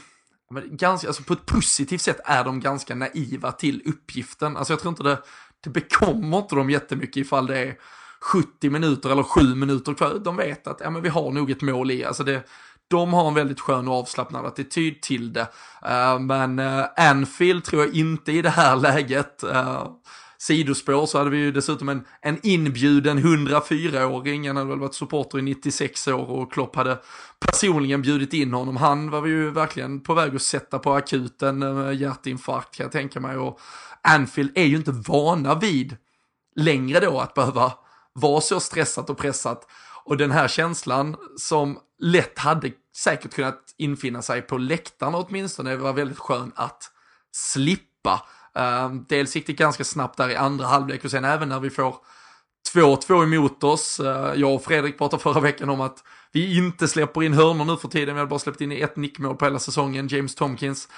[0.65, 4.57] Ganska, alltså på ett positivt sätt är de ganska naiva till uppgiften.
[4.57, 5.23] Alltså jag tror inte det,
[5.65, 7.77] det bekommer inte dem jättemycket ifall det är
[8.21, 10.21] 70 minuter eller 7 minuter kvar.
[10.25, 12.05] De vet att ja, men vi har nog ett mål i.
[12.05, 12.43] Alltså det,
[12.89, 15.49] de har en väldigt skön och avslappnad attityd till det.
[15.87, 19.45] Uh, men uh, Anfield tror jag inte i det här läget.
[19.45, 19.87] Uh,
[20.43, 25.39] sidospår så hade vi ju dessutom en, en inbjuden 104-åring, han hade väl varit supporter
[25.39, 26.99] i 96 år och Klopp hade
[27.39, 28.77] personligen bjudit in honom.
[28.77, 32.93] Han var vi ju verkligen på väg att sätta på akuten med hjärtinfarkt kan jag
[32.93, 33.61] tänka mig och
[34.03, 35.97] Anfield är ju inte vana vid
[36.57, 37.73] längre då att behöva
[38.13, 39.67] vara så stressat och pressat.
[40.05, 45.93] Och den här känslan som lätt hade säkert kunnat infinna sig på läktarna åtminstone, var
[45.93, 46.91] väldigt skön att
[47.33, 48.27] slippa.
[48.55, 51.71] Ehm, dels gick det ganska snabbt där i andra halvlek och sen även när vi
[51.71, 51.97] får
[52.75, 54.01] 2-2 emot oss.
[54.01, 57.77] Uh, jag och Fredrik pratade förra veckan om att vi inte släpper in hörnor nu
[57.77, 58.15] för tiden.
[58.15, 60.09] Vi har bara släppt in ett nickmål på hela säsongen.
[60.09, 60.89] James Tomkins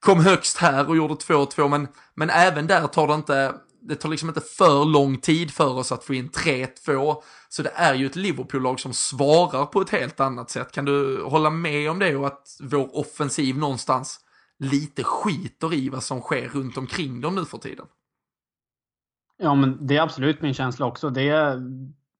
[0.00, 3.54] kom högst här och gjorde 2-2, men, men även där tar det inte
[3.88, 7.22] det tar liksom inte för lång tid för oss att få in 3-2.
[7.48, 10.72] Så det är ju ett Liverpool-lag som svarar på ett helt annat sätt.
[10.72, 14.20] Kan du hålla med om det och att vår offensiv någonstans
[14.58, 17.86] lite skiter i vad som sker runt omkring dem nu för tiden?
[19.36, 21.10] Ja, men det är absolut min känsla också.
[21.10, 21.58] Det,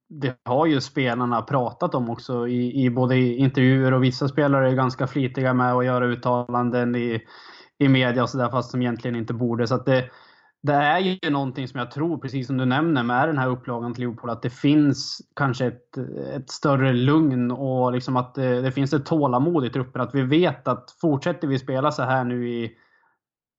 [0.09, 4.75] det har ju spelarna pratat om också i, i både intervjuer och vissa spelare är
[4.75, 7.23] ganska flitiga med att göra uttalanden i,
[7.79, 9.67] i media och sådär fast de egentligen inte borde.
[9.67, 10.11] Så att det,
[10.65, 13.95] det är ju någonting som jag tror, precis som du nämner med den här upplagan
[13.95, 15.97] till Liverpool, att det finns kanske ett,
[16.35, 20.03] ett större lugn och liksom att det, det finns ett tålamod i truppen.
[20.03, 22.73] Att vi vet att fortsätter vi spela så här nu i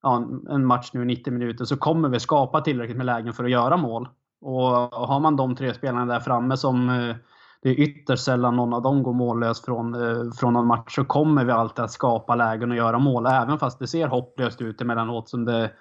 [0.02, 3.44] ja, en match nu i 90 minuter så kommer vi skapa tillräckligt med lägen för
[3.44, 4.08] att göra mål.
[4.42, 4.62] Och
[5.08, 7.16] har man de tre spelarna där framme som eh,
[7.62, 11.06] det är ytterst sällan någon av dem går mållös från, eh, från någon match så
[11.06, 13.26] kommer vi alltid att skapa lägen och göra mål.
[13.26, 15.72] Även fast det ser hopplöst ut emellanåt som det,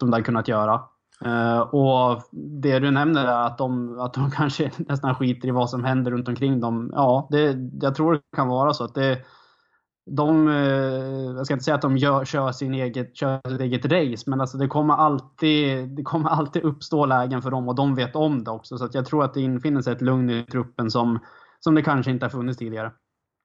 [0.00, 0.80] som där kunnat göra.
[1.26, 2.22] Uh, och
[2.62, 6.10] det du nämner är att de, att de kanske nästan skiter i vad som händer
[6.10, 6.90] runt omkring dem.
[6.94, 9.18] Ja, det, jag tror det kan vara så att det,
[10.10, 13.84] de, uh, jag ska inte säga att de gör, kör, sin eget, kör sitt eget
[13.84, 17.94] race, men alltså det, kommer alltid, det kommer alltid uppstå lägen för dem och de
[17.94, 18.78] vet om det också.
[18.78, 21.18] Så att jag tror att det infinner sig ett lugn i truppen som,
[21.60, 22.92] som det kanske inte har funnits tidigare.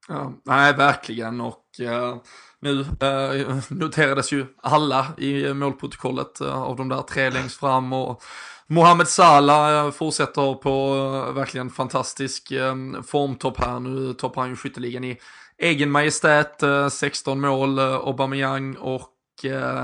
[0.08, 1.42] Ja, nej, verkligen.
[1.42, 2.16] Och eh,
[2.60, 7.94] nu eh, noterades ju alla i målprotokollet eh, av de där tre längst fram.
[7.94, 8.24] Och
[8.72, 10.96] Mohamed Salah eh, fortsätter på
[11.28, 12.76] eh, verkligen fantastisk eh,
[13.08, 13.80] formtopp här.
[13.80, 15.18] Nu toppar han ju skytteligan i
[15.58, 19.10] egen majestät, 16 mål, Aubameyang och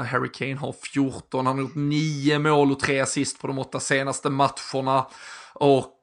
[0.05, 1.45] Harry Kane har 14.
[1.45, 5.05] Han har gjort 9 mål och 3 assist på de åtta senaste matcherna.
[5.53, 5.93] Och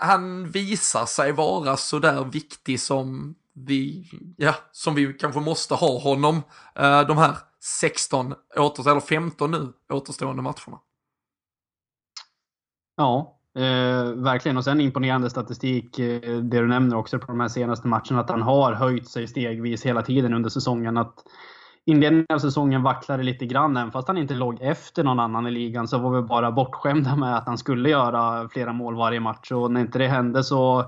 [0.00, 6.00] han visar sig vara så där viktig som vi, ja, som vi kanske måste ha
[6.00, 6.36] honom
[6.74, 10.80] eh, de här 16, eller 15 nu återstående matcherna.
[12.96, 14.56] Ja, eh, verkligen.
[14.56, 18.30] Och sen imponerande statistik, eh, det du nämner också på de här senaste matcherna, att
[18.30, 20.96] han har höjt sig stegvis hela tiden under säsongen.
[20.96, 21.24] Att
[21.84, 23.76] inledningen av säsongen vacklade lite grann.
[23.76, 27.16] Även fast han inte låg efter någon annan i ligan så var vi bara bortskämda
[27.16, 29.52] med att han skulle göra flera mål varje match.
[29.52, 30.84] Och när inte det hände så,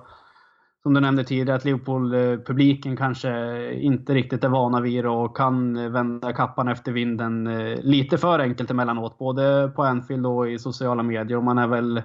[0.82, 5.92] som du nämnde tidigare, att Liverpool-publiken kanske inte riktigt är vana vid det och kan
[5.92, 9.18] vända kappan efter vinden eh, lite för enkelt emellanåt.
[9.18, 11.38] Både på Anfield och i sociala medier.
[11.38, 12.02] Och man är väl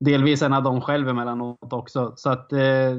[0.00, 2.12] delvis en av dem själv emellanåt också.
[2.16, 2.94] Så att eh,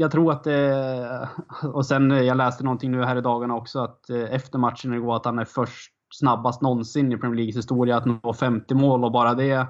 [0.00, 1.28] jag tror att det,
[1.62, 5.16] och sen jag läste någonting nu här i dagarna också att eh, efter matchen igår
[5.16, 9.12] att han är först snabbast någonsin i Premier Leagues historia att nå 50 mål och
[9.12, 9.66] bara det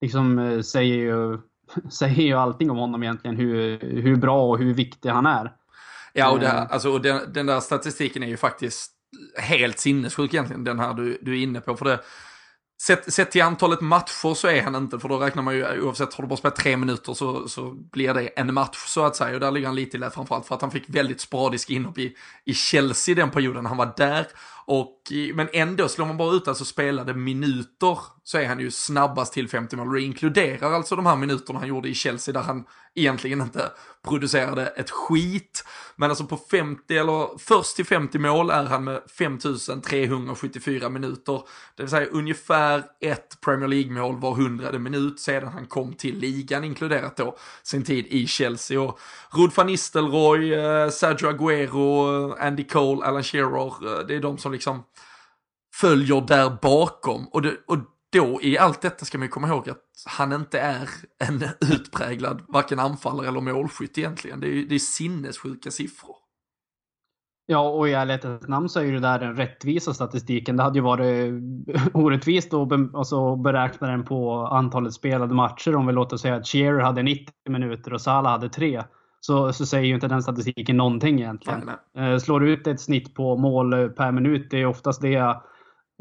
[0.00, 1.38] liksom eh, säger ju,
[1.90, 3.36] säger ju allting om honom egentligen.
[3.36, 5.52] Hur, hur bra och hur viktig han är.
[6.12, 6.72] Ja, och, det, eh.
[6.72, 8.92] alltså, den, den där statistiken är ju faktiskt
[9.38, 11.76] helt sinnessjuk egentligen, den här du, du är inne på.
[11.76, 12.00] För det,
[12.82, 16.14] Sett, sett till antalet matcher så är han inte, för då räknar man ju, oavsett
[16.14, 19.34] har du bara spelat tre minuter så, så blir det en match så att säga.
[19.34, 21.98] Och där ligger han lite i det framförallt för att han fick väldigt sporadisk inhopp
[21.98, 24.26] i, i Chelsea den perioden han var där.
[24.74, 29.32] Och, men ändå, slår man bara ut alltså spelade minuter så är han ju snabbast
[29.32, 29.92] till 50 mål.
[29.92, 33.70] Det inkluderar alltså de här minuterna han gjorde i Chelsea där han egentligen inte
[34.08, 35.64] producerade ett skit.
[35.96, 41.42] Men alltså på 50 eller först till 50 mål är han med 5374 minuter.
[41.76, 46.64] Det vill säga ungefär ett Premier League-mål var hundrade minut sedan han kom till ligan
[46.64, 48.80] inkluderat då sin tid i Chelsea.
[48.80, 54.20] Och Rud van Nistelrooy, eh, Sergio Aguero, eh, Andy Cole, Alan Shearer, eh, det är
[54.20, 54.84] de som liksom Liksom
[55.74, 57.28] följer där bakom.
[57.28, 57.78] Och, det, och
[58.12, 60.88] då i allt detta ska man ju komma ihåg att han inte är
[61.24, 64.40] en utpräglad varken anfallare eller målskytt egentligen.
[64.40, 66.16] Det är, det är sinnessjuka siffror.
[67.46, 70.56] Ja, och i ärlighetens namn så är ju det där den rättvisa statistiken.
[70.56, 71.32] Det hade ju varit
[71.76, 75.76] eh, orättvist att be, alltså beräkna den på antalet spelade matcher.
[75.76, 78.82] Om vi låter säga att Shearer hade 90 minuter och Salah hade 3.
[79.26, 81.70] Så, så säger ju inte den statistiken någonting egentligen.
[81.94, 82.12] Nej.
[82.12, 85.36] Eh, slår du ut ett snitt på mål per minut, det är oftast det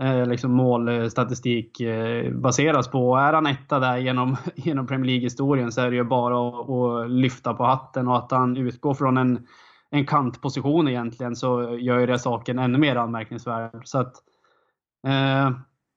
[0.02, 3.16] eh, liksom målstatistik eh, baseras på.
[3.16, 7.12] Är han etta där genom, genom Premier League-historien så är det ju bara att, att,
[7.12, 9.48] lyfta på hatten och att han utgår från en,
[9.90, 13.82] en kantposition egentligen så gör ju det saken ännu mer anmärkningsvärd.
[13.84, 14.14] Så att,
[15.08, 15.52] eh,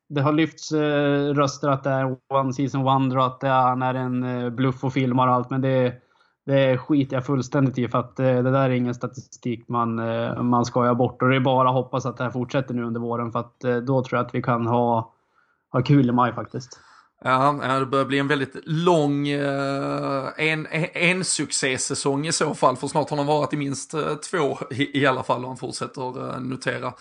[0.09, 3.83] det har lyfts eh, röster att det är one season wonder och att är, han
[3.83, 5.51] är en eh, bluff och filmar och allt.
[5.51, 5.95] Men det,
[6.47, 10.43] det skiter jag fullständigt i för att eh, det där är ingen statistik man, eh,
[10.43, 11.23] man skojar bort.
[11.23, 13.65] Och det är bara att hoppas att det här fortsätter nu under våren för att
[13.65, 15.13] eh, då tror jag att vi kan ha,
[15.73, 16.81] ha kul i maj faktiskt.
[17.25, 23.11] Ja, det börjar bli en väldigt lång en, en succésäsong i så fall, för snart
[23.11, 23.95] har han varit i minst
[24.31, 26.93] två i, i alla fall om han fortsätter notera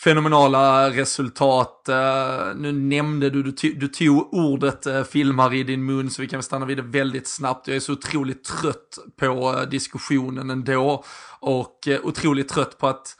[0.00, 1.88] fenomenala resultat.
[1.88, 6.28] Eh, nu nämnde du, du, du tog ordet eh, filmar i din mun så vi
[6.28, 7.68] kan stanna vid det väldigt snabbt.
[7.68, 11.04] Jag är så otroligt trött på eh, diskussionen ändå
[11.40, 13.16] och otroligt trött på att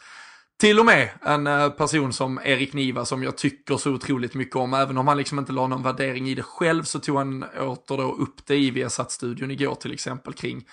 [0.61, 4.75] till och med en person som Erik Niva som jag tycker så otroligt mycket om,
[4.75, 7.97] även om han liksom inte la någon värdering i det själv så tog han åter
[7.97, 10.65] då upp det i Viasat-studion igår till exempel kring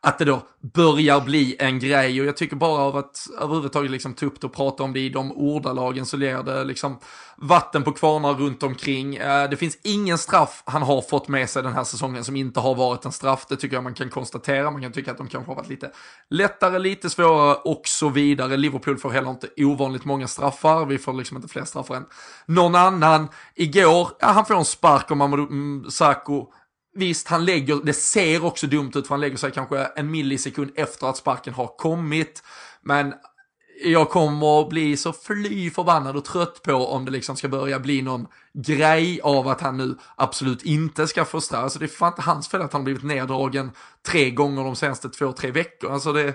[0.00, 0.42] att det då
[0.74, 4.46] börjar bli en grej och jag tycker bara av att överhuvudtaget liksom ta upp det
[4.46, 6.98] och prata om det i de ordalagen så ger det liksom
[7.36, 9.16] vatten på kvarnar runt omkring.
[9.16, 12.60] Eh, det finns ingen straff han har fått med sig den här säsongen som inte
[12.60, 13.46] har varit en straff.
[13.48, 14.70] Det tycker jag man kan konstatera.
[14.70, 15.90] Man kan tycka att de kanske har varit lite
[16.30, 18.56] lättare, lite svårare och så vidare.
[18.56, 20.86] Liverpool får heller inte ovanligt många straffar.
[20.86, 22.06] Vi får liksom inte fler straffar än
[22.46, 23.28] någon annan.
[23.54, 26.18] Igår, ja, han får en spark om Mamadou Saku.
[26.18, 26.52] Sakho
[26.94, 30.70] Visst, han lägger, det ser också dumt ut för han lägger sig kanske en millisekund
[30.74, 32.42] efter att sparken har kommit.
[32.82, 33.14] Men
[33.84, 37.80] jag kommer att bli så fly förbannad och trött på om det liksom ska börja
[37.80, 41.62] bli någon grej av att han nu absolut inte ska få straff.
[41.62, 43.70] Alltså det är fan inte hans fel att han har blivit neddragen
[44.06, 45.94] tre gånger de senaste två, tre veckorna.
[45.94, 46.34] Alltså det,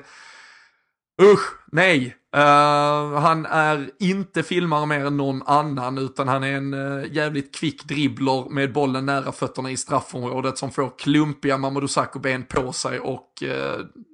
[1.23, 2.17] Usch, nej.
[2.35, 7.55] Uh, han är inte filmare mer än någon annan utan han är en uh, jävligt
[7.55, 12.99] kvick dribbler med bollen nära fötterna i straffområdet som får klumpiga Mamadou Sakho-ben på sig
[12.99, 13.49] och uh,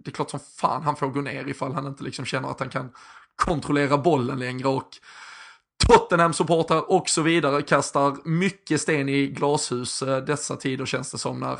[0.03, 2.59] det är klart som fan han får gå ner ifall han inte liksom känner att
[2.59, 2.89] han kan
[3.35, 4.89] kontrollera bollen längre och
[5.87, 11.59] Tottenham-supportrar och så vidare kastar mycket sten i glashus dessa tider känns det som när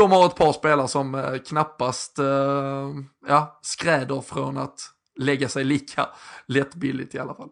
[0.00, 2.88] de har ett par spelare som eh, knappast eh,
[3.28, 4.80] ja, skräder från att
[5.18, 6.06] lägga sig lika
[6.46, 7.48] lättbilligt i alla fall.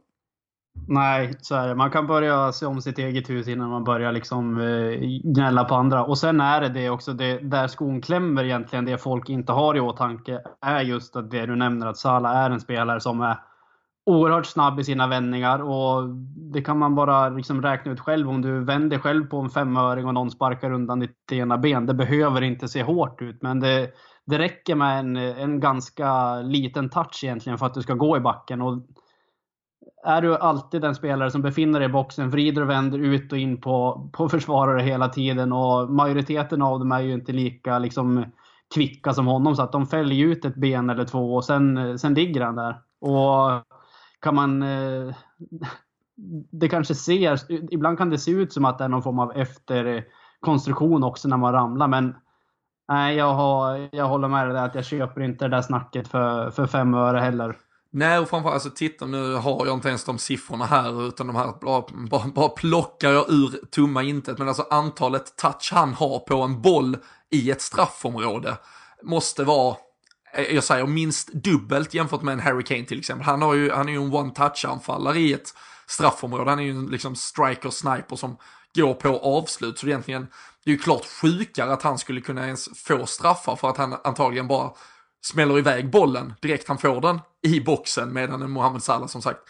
[0.87, 1.75] Nej, så är det.
[1.75, 5.75] Man kan börja se om sitt eget hus innan man börjar liksom eh, gnälla på
[5.75, 6.05] andra.
[6.05, 9.77] Och sen är det det också, det, där skon klämmer egentligen, det folk inte har
[9.77, 13.37] i åtanke, är just att det du nämner, att Salah är en spelare som är
[14.09, 16.09] oerhört snabb i sina vändningar och
[16.53, 18.29] det kan man bara liksom räkna ut själv.
[18.29, 21.87] Om du vänder själv på en femöring och någon sparkar undan ditt ena ben.
[21.87, 23.91] Det behöver inte se hårt ut, men det,
[24.27, 28.21] det räcker med en, en ganska liten touch egentligen för att du ska gå i
[28.21, 28.63] backen.
[28.63, 28.87] Och
[30.05, 33.39] är du alltid den spelare som befinner dig i boxen, vrider och vänder ut och
[33.39, 38.25] in på, på försvarare hela tiden och majoriteten av dem är ju inte lika liksom,
[38.75, 42.15] kvicka som honom så att de fäller ut ett ben eller två och sen, sen
[42.15, 42.81] ligger han där.
[43.01, 43.63] Och
[44.21, 44.63] kan man...
[44.63, 45.15] Eh,
[46.51, 47.41] det kanske ser,
[47.75, 51.37] ibland kan det se ut som att det är någon form av efterkonstruktion också när
[51.37, 52.15] man ramlar, men
[52.89, 56.51] nej, jag, har, jag håller med dig att jag köper inte det där snacket för,
[56.51, 57.57] för fem öre heller.
[57.91, 61.37] Nej, och framförallt, alltså titta nu har jag inte ens de siffrorna här, utan de
[61.37, 64.39] här bara, bara, bara plockar jag ur tomma intet.
[64.39, 66.97] Men alltså antalet touch han har på en boll
[67.31, 68.57] i ett straffområde
[69.03, 69.77] måste vara
[70.39, 73.27] Eh, jag säger minst dubbelt jämfört med en Harry Kane till exempel.
[73.27, 75.55] Han, har ju, han är ju en one-touch-anfallare i ett
[75.87, 76.51] straffområde.
[76.51, 78.37] Han är ju en liksom striker-sniper som
[78.75, 79.79] går på avslut.
[79.79, 80.27] Så det är egentligen,
[80.65, 83.97] det är ju klart sjukare att han skulle kunna ens få straffar för att han
[84.05, 84.71] antagligen bara
[85.25, 89.41] smäller iväg bollen direkt han får den i boxen medan en Mohamed Salah som sagt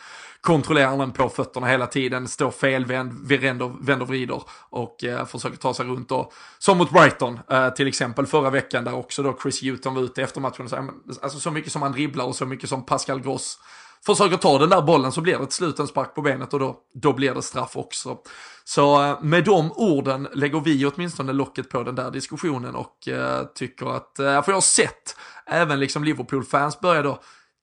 [0.41, 5.75] kontrollerar den på fötterna hela tiden, står felvänd, vänder, vänder vrider och eh, försöker ta
[5.75, 6.13] sig runt.
[6.13, 10.03] Och, som mot Brighton eh, till exempel förra veckan där också då Chris Hewton var
[10.03, 13.21] ute efter matchen och alltså så mycket som han dribblar och så mycket som Pascal
[13.21, 13.59] Gross
[14.07, 16.61] försöker ta den där bollen så blir det ett slut en spark på benet och
[16.61, 18.19] då, då blir det straff också.
[18.65, 23.43] Så eh, med de orden lägger vi åtminstone locket på den där diskussionen och eh,
[23.55, 25.17] tycker att, eh, för jag har sett
[25.47, 27.21] även liksom Liverpool-fans börja då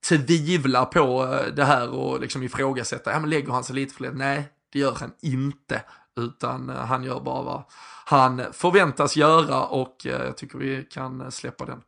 [0.10, 4.04] tvivla på eh, det här och liksom ifrågasätta, ja men lägger han sig lite för
[4.04, 4.16] lätt?
[4.16, 5.82] Nej, det gör han inte.
[6.20, 7.64] Utan eh, han gör bara vad
[8.06, 11.82] han förväntas göra och eh, jag tycker vi kan släppa den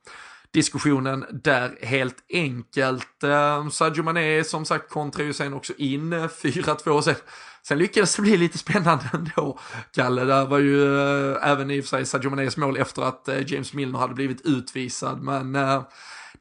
[0.51, 3.23] diskussionen där helt enkelt.
[3.71, 7.15] Sadio Mané som sagt kontrar ju sen också in 4-2 sen.
[7.63, 9.59] Sen lyckades det bli lite spännande ändå,
[9.91, 10.23] Kalle.
[10.23, 11.01] där var ju
[11.35, 15.21] även i och för sig Sadio Manés mål efter att James Milner hade blivit utvisad.
[15.21, 15.55] Men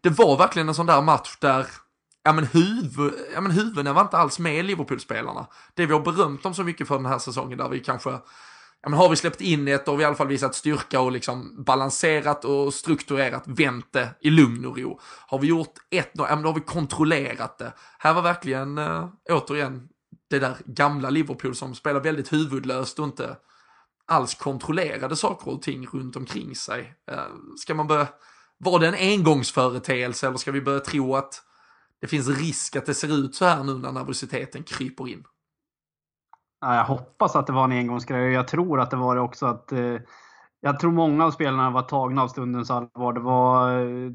[0.06, 1.66] det var verkligen en sån där match där
[2.24, 5.46] ja men, huvud, ja men huvudena var inte alls med Liverpool-spelarna.
[5.74, 8.10] Det vi har berömt dem så mycket för den här säsongen där vi kanske,
[8.82, 11.12] ja men har vi släppt in ett och vi i alla fall visat styrka och
[11.12, 15.00] liksom balanserat och strukturerat vänt det i lugn och ro.
[15.26, 17.72] Har vi gjort ett, ja men då har vi kontrollerat det.
[17.98, 19.88] Här var verkligen, äh, återigen,
[20.30, 23.36] det där gamla Liverpool som spelar väldigt huvudlöst och inte
[24.06, 26.94] alls kontrollerade saker och ting runt omkring sig.
[27.10, 27.18] Äh,
[27.56, 28.06] ska man börja,
[28.58, 31.42] var det en engångsföreteelse eller ska vi börja tro att
[32.00, 35.24] det finns risk att det ser ut så här nu när nervositeten kryper in?
[36.60, 38.32] jag hoppas att det var en engångsgrej.
[38.32, 39.96] Jag tror att det var det också att eh,
[40.60, 43.12] jag tror många av spelarna var tagna av stundens allvar.
[43.12, 44.12] Det var eh,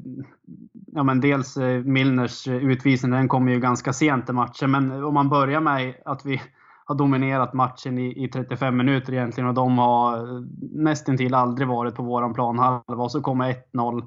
[0.92, 4.70] ja, men dels eh, Milners eh, utvisning, den kom ju ganska sent i matchen.
[4.70, 6.42] Men om man börjar med att vi
[6.84, 11.94] har dominerat matchen i, i 35 minuter egentligen och de har eh, nästintill aldrig varit
[11.94, 14.02] på våran planhalva och så kommer 1-0.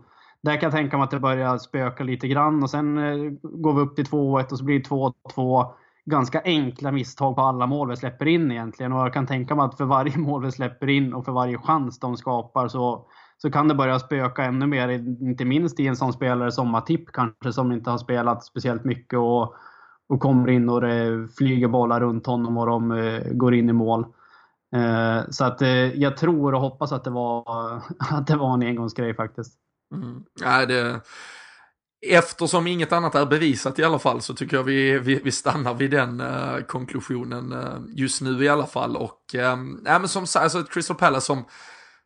[0.45, 3.73] Där kan jag tänka mig att det börjar spöka lite grann och sen eh, går
[3.73, 4.89] vi upp till 2-1 och så blir det
[5.35, 5.65] 2-2
[6.05, 8.93] ganska enkla misstag på alla mål vi släpper in egentligen.
[8.93, 11.57] Och jag kan tänka mig att för varje mål vi släpper in och för varje
[11.57, 13.05] chans de skapar så,
[13.37, 14.89] så kan det börja spöka ännu mer.
[15.21, 19.19] Inte minst i en sån spelare som Matip kanske, som inte har spelat speciellt mycket
[19.19, 19.55] och,
[20.09, 23.73] och kommer in och det flyger bollar runt honom och de uh, går in i
[23.73, 24.05] mål.
[24.75, 27.43] Uh, så att uh, jag tror och hoppas att det var,
[28.11, 29.64] att det var en engångsgrej faktiskt.
[30.03, 30.23] Mm.
[30.41, 31.01] Ja, det,
[32.07, 35.73] Eftersom inget annat är bevisat i alla fall så tycker jag vi, vi, vi stannar
[35.73, 38.97] vid den uh, konklusionen uh, just nu i alla fall.
[38.97, 41.45] Och ehm, um, ja, men som sagt, alltså ett Crystal Palace som,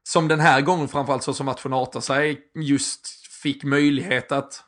[0.03, 3.07] som den här gången framförallt så som matchen artar sig just
[3.43, 4.63] fick möjlighet att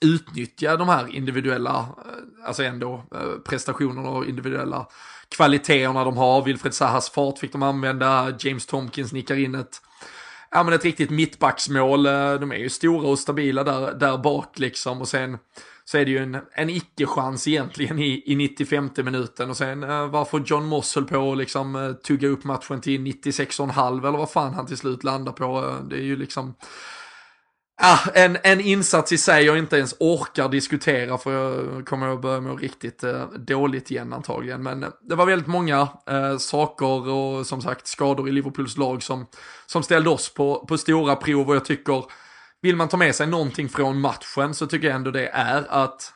[0.00, 3.04] utnyttja de här individuella, eh, alltså ändå
[3.44, 4.88] prestationerna och individuella
[5.36, 6.42] kvaliteterna de har.
[6.42, 9.80] Wilfred Sahas fart fick de använda, James Tomkins nickar in ett
[10.52, 12.06] ja, men ett riktigt mittbacksmål.
[12.06, 15.00] Eh, de är ju stora och stabila där, där bak liksom.
[15.00, 15.38] Och sen
[15.84, 19.50] så är det ju en, en icke-chans egentligen i, i 95 minuten.
[19.50, 23.00] Och sen eh, varför John Moss höll på att liksom, eh, tugga upp matchen till
[23.00, 25.76] 96,5 eller vad fan han till slut landar på.
[25.90, 26.54] Det är ju liksom
[27.84, 32.22] Ah, en, en insats i sig jag inte ens orkar diskutera för jag kommer att
[32.22, 34.62] börja må riktigt eh, dåligt igen antagligen.
[34.62, 39.02] Men eh, det var väldigt många eh, saker och som sagt skador i Liverpools lag
[39.02, 39.26] som,
[39.66, 42.04] som ställde oss på, på stora prov och jag tycker,
[42.60, 46.12] vill man ta med sig någonting från matchen så tycker jag ändå det är att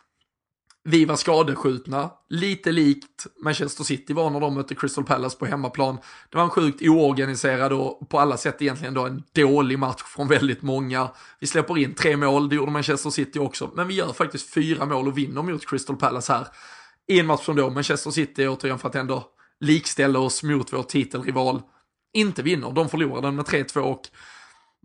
[0.89, 5.99] vi var skadeskjutna, lite likt Manchester City var när de mötte Crystal Palace på hemmaplan.
[6.31, 10.29] Det var en sjukt oorganiserad och på alla sätt egentligen då en dålig match från
[10.29, 11.09] väldigt många.
[11.41, 14.87] Vi släpper in tre mål, det gjorde Manchester City också, men vi gör faktiskt fyra
[14.87, 16.47] mål och vinner mot Crystal Palace här.
[17.09, 19.25] I en match som då Manchester City, återigen för att ändå
[19.61, 21.63] likställa oss mot vår titelrival,
[22.13, 22.71] inte vinner.
[22.71, 24.03] De förlorar den med 3-2 och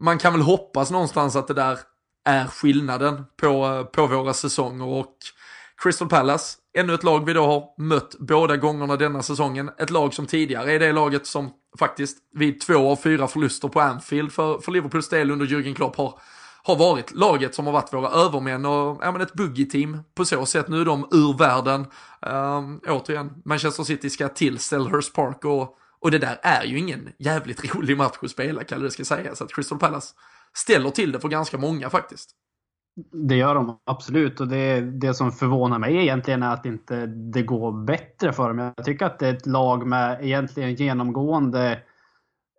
[0.01, 1.79] man kan väl hoppas någonstans att det där
[2.25, 5.17] är skillnaden på, på våra säsonger och
[5.81, 9.71] Crystal Palace, ännu ett lag vi då har mött båda gångerna denna säsongen.
[9.77, 13.81] Ett lag som tidigare är det laget som faktiskt vid två av fyra förluster på
[13.81, 16.19] Anfield för, för Liverpools del under Jürgen Klopp har,
[16.63, 20.45] har varit laget som har varit våra övermän och ja, men ett buggy-team på så
[20.45, 20.67] sätt.
[20.67, 21.85] Nu är de ur världen.
[22.21, 27.09] Um, återigen, Manchester City ska till Selhurst Park och, och det där är ju ingen
[27.19, 29.41] jävligt rolig match att spela, kan det ska sägas.
[29.41, 30.13] Att Crystal Palace
[30.53, 32.35] ställer till det för ganska många faktiskt.
[33.11, 37.41] Det gör de absolut och det, det som förvånar mig egentligen är att inte det
[37.41, 38.59] går bättre för dem.
[38.59, 41.79] Jag tycker att det är ett lag med egentligen genomgående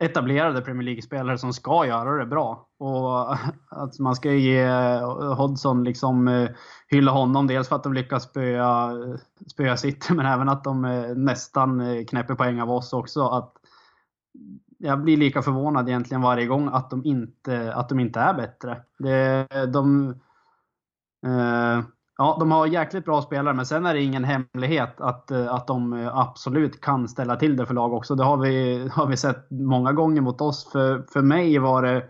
[0.02, 2.68] etablerade Premier League-spelare som ska göra det bra.
[2.78, 3.32] Och
[3.68, 4.66] att man ska ge
[5.36, 6.50] Hodgson liksom eh,
[6.88, 7.46] hylla honom.
[7.46, 8.92] Dels för att de lyckas spöa,
[9.52, 13.26] spöa City, men även att de eh, nästan eh, knäpper poäng av oss också.
[13.28, 13.52] Att
[14.82, 18.82] jag blir lika förvånad egentligen varje gång att de inte, att de inte är bättre.
[18.98, 20.10] Det, de,
[21.26, 21.84] eh,
[22.18, 25.66] ja, de har jäkligt bra spelare, men sen är det ingen hemlighet att, eh, att
[25.66, 28.14] de absolut kan ställa till det för lag också.
[28.14, 30.72] Det har vi, har vi sett många gånger mot oss.
[30.72, 32.04] För, för mig var det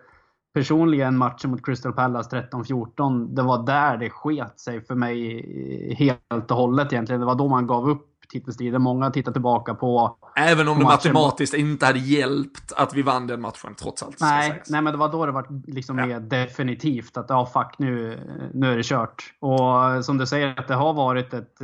[0.55, 3.35] personligen matchen mot Crystal Palace 13-14.
[3.35, 7.20] Det var där det sket sig för mig helt och hållet egentligen.
[7.20, 8.83] Det var då man gav upp titelstriden.
[8.83, 10.16] Många tittar tillbaka på...
[10.37, 14.20] Även om det matematiskt inte hade hjälpt att vi vann den matchen trots allt.
[14.20, 16.07] Nej, nej men det var då det var liksom ja.
[16.07, 18.18] mer definitivt att ja, fuck nu,
[18.55, 19.35] nu är det kört.
[19.41, 21.61] Och som du säger, att det har varit ett,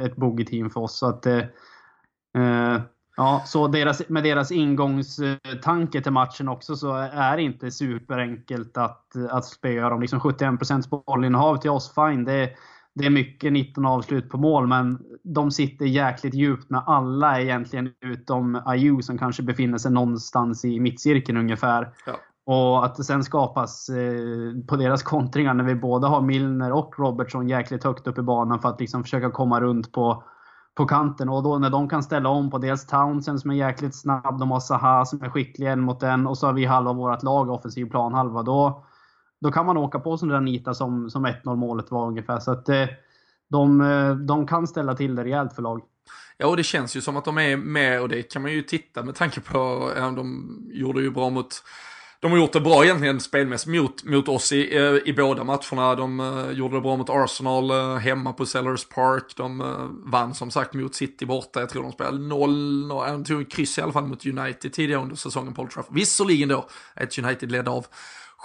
[0.00, 0.98] ett bogey-team för oss.
[0.98, 1.42] Så att, eh,
[3.16, 9.12] ja, så deras, med deras ingångstanke till matchen också så är det inte superenkelt att,
[9.30, 10.00] att spöa dem.
[10.00, 12.24] Liksom 71% bollinnehav till oss, fine.
[12.24, 12.50] Det,
[12.96, 17.92] det är mycket 19 avslut på mål, men de sitter jäkligt djupt med alla egentligen
[18.00, 21.92] utom Ayu som kanske befinner sig någonstans i mittcirkeln ungefär.
[22.06, 22.12] Ja.
[22.46, 26.98] Och att det sen skapas eh, på deras kontringar när vi både har Milner och
[26.98, 30.22] Robertson jäkligt högt upp i banan för att liksom försöka komma runt på,
[30.74, 31.28] på kanten.
[31.28, 34.50] Och då när de kan ställa om på dels Townsend som är jäkligt snabb, de
[34.50, 37.50] har Zaha som är skicklig en mot en och så har vi halva vårt lag
[37.50, 38.42] offensiv planhalva.
[38.42, 38.84] Då,
[39.46, 42.40] då kan man åka på sån där nita som, som 1-0 målet var ungefär.
[42.40, 42.86] Så att, eh,
[43.48, 45.82] de, eh, de kan ställa till det rejält för lag.
[46.36, 48.62] Ja, och det känns ju som att de är med och det kan man ju
[48.62, 51.62] titta med tanke på, ja, de gjorde ju bra mot
[52.20, 55.94] de har gjort det bra egentligen spelmässigt mot, mot oss i, eh, i båda matcherna.
[55.94, 59.32] De uh, gjorde det bra mot Arsenal uh, hemma på Sellers Park.
[59.36, 61.60] De uh, vann som sagt mot City borta.
[61.60, 65.02] Jag tror de spelade 0, de tog en kryss i alla fall mot United tidigare
[65.02, 65.94] under säsongen på Old Trafford.
[65.94, 67.86] Visserligen då ett United ledd av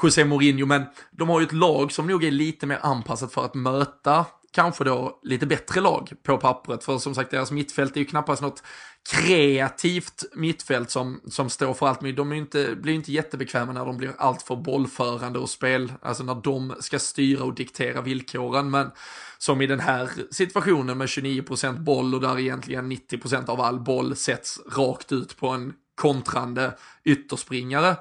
[0.04, 3.46] José Mourinho, men de har ju ett lag som nog är lite mer anpassat för
[3.46, 6.84] att möta kanske då lite bättre lag på pappret.
[6.84, 8.64] För som sagt, deras mittfält är ju knappast något
[9.12, 12.02] kreativt mittfält som, som står för allt.
[12.02, 16.24] Men de är inte, blir inte jättebekväma när de blir alltför bollförande och spel, alltså
[16.24, 18.70] när de ska styra och diktera villkoren.
[18.70, 18.92] Men
[19.38, 24.16] som i den här situationen med 29% boll och där egentligen 90% av all boll
[24.16, 27.96] sätts rakt ut på en kontrande ytterspringare.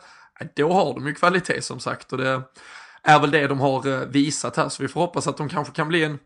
[0.57, 2.43] Då har de ju kvalitet som sagt och det
[3.03, 4.69] är väl det de har eh, visat här.
[4.69, 6.19] Så vi får hoppas att de kanske kan bli en,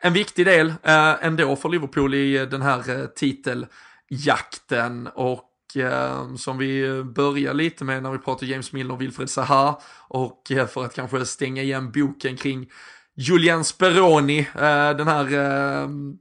[0.00, 5.08] en viktig del eh, ändå för Liverpool i eh, den här eh, titeljakten.
[5.14, 9.30] Och eh, som vi eh, börjar lite med när vi pratar James Milner och Wilfred
[9.30, 9.80] Zaha.
[10.08, 12.70] Och eh, för att kanske stänga igen boken kring
[13.16, 15.30] Julian Speroni, eh, den här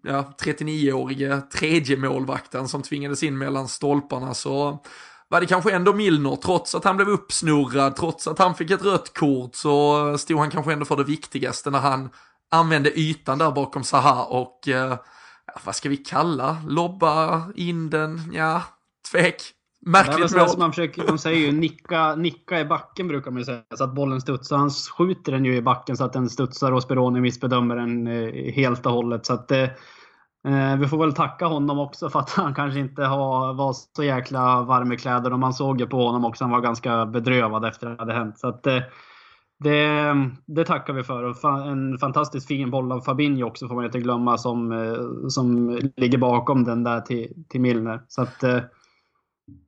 [0.03, 4.83] ja, 39-årige tredje målvakten som tvingades in mellan stolparna så
[5.31, 8.85] var det kanske ändå Milner, trots att han blev uppsnurrad, trots att han fick ett
[8.85, 12.09] rött kort, så stod han kanske ändå för det viktigaste när han
[12.51, 14.97] använde ytan där bakom Saha och, eh,
[15.65, 18.63] vad ska vi kalla, lobba in den, ja,
[19.11, 19.41] tvek.
[19.85, 20.47] Märkligt mål.
[20.57, 23.95] Man försöker, de säger ju nicka, nicka i backen brukar man ju säga, så att
[23.95, 24.57] bollen studsar.
[24.57, 28.53] Han skjuter den ju i backen så att den studsar och Speroni missbedömer den eh,
[28.53, 29.25] helt och hållet.
[29.25, 29.69] Så att, Eh,
[30.47, 34.03] Eh, vi får väl tacka honom också för att han kanske inte har, var så
[34.03, 35.33] jäkla varm i kläder.
[35.33, 38.39] Och man såg ju på honom också, han var ganska bedrövad efter det hade hänt.
[38.39, 38.79] Så att, eh,
[39.59, 40.13] det,
[40.45, 41.23] det tackar vi för.
[41.23, 45.79] Och en fantastiskt fin boll av Fabinho också får man inte glömma som, eh, som
[45.97, 48.01] ligger bakom den där till, till Milner.
[48.07, 48.59] Så att, eh,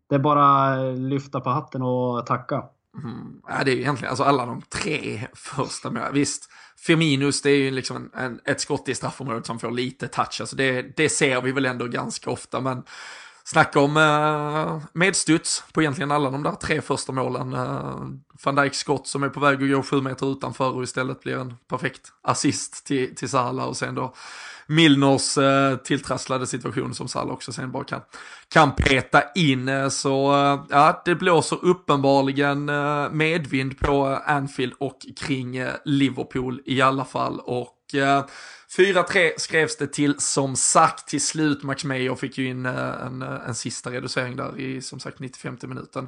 [0.09, 2.63] det är bara lyfta på hatten och tacka.
[3.03, 3.41] Mm.
[3.47, 6.13] Ja, det är ju egentligen alltså alla de tre första målen.
[6.13, 6.49] Visst,
[6.83, 10.41] Firminus det är ju liksom en, en, ett skott i straffområdet som får lite touch.
[10.41, 12.61] Alltså det, det ser vi väl ändå ganska ofta.
[12.61, 12.83] Men
[13.43, 17.53] snacka om eh, medstuds på egentligen alla de där tre första målen.
[17.53, 18.01] Eh,
[18.43, 21.37] Van Dijk skott som är på väg att gå sju meter utanför och istället blir
[21.37, 24.13] en perfekt assist till, till Salah och sen då
[24.67, 28.01] Milners eh, tilltrasslade situation som Salah också sen bara kan,
[28.47, 29.67] kan peta in.
[29.67, 36.61] Eh, så eh, ja, det blåser uppenbarligen eh, medvind på Anfield och kring eh, Liverpool
[36.65, 37.39] i alla fall.
[37.39, 38.25] Och eh,
[38.77, 41.63] 4-3 skrevs det till som sagt till slut.
[41.63, 45.19] Max Meyer fick ju in eh, en, eh, en sista reducering där i som sagt
[45.19, 46.07] 95 minuten.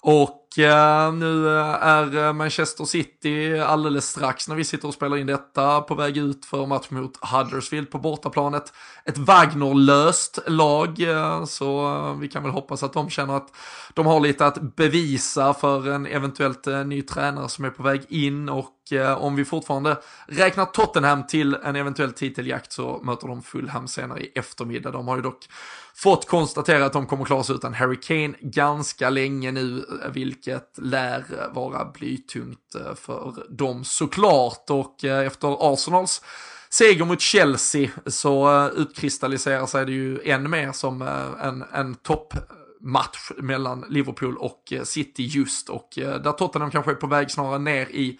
[0.00, 5.16] Och eh, nu eh, är eh, Manchester City alldeles strax när vi sitter och spelar
[5.16, 8.72] in detta på väg ut för match mot Huddersfield på bortaplanet.
[9.04, 13.48] Ett Wagnerlöst lag, eh, så vi kan väl hoppas att de känner att
[13.94, 18.48] de har lite att bevisa för en eventuellt ny tränare som är på väg in
[18.48, 23.88] och eh, om vi fortfarande räknar Tottenham till en eventuell titeljakt så möter de Fulham
[23.88, 24.90] senare i eftermiddag.
[24.90, 25.48] De har ju dock
[25.96, 31.24] fått konstatera att de kommer klara sig utan Harry Kane ganska länge nu, vilket lär
[31.54, 34.70] vara blytungt eh, för dem såklart.
[34.70, 36.22] Och eh, efter Arsenals
[36.70, 41.02] seger mot Chelsea så eh, utkristalliserar sig det ju än mer som
[41.42, 47.30] en, en toppmatch mellan Liverpool och City just och där Tottenham kanske är på väg
[47.30, 48.18] snarare ner i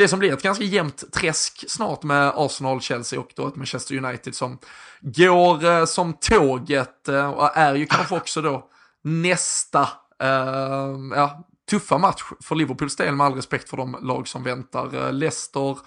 [0.00, 4.04] det som blir ett ganska jämnt träsk snart med Arsenal, Chelsea och då ett Manchester
[4.04, 4.58] United som
[5.00, 8.68] går eh, som tåget eh, och är ju kanske också då
[9.02, 9.80] nästa
[10.22, 14.94] eh, ja, tuffa match för Liverpools del med all respekt för de lag som väntar.
[14.94, 15.78] Eh, Leicester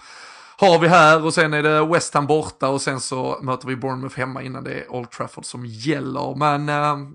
[0.56, 3.76] har vi här och sen är det West Ham borta och sen så möter vi
[3.76, 6.34] Bournemouth hemma innan det är Old Trafford som gäller.
[6.34, 7.08] Men eh,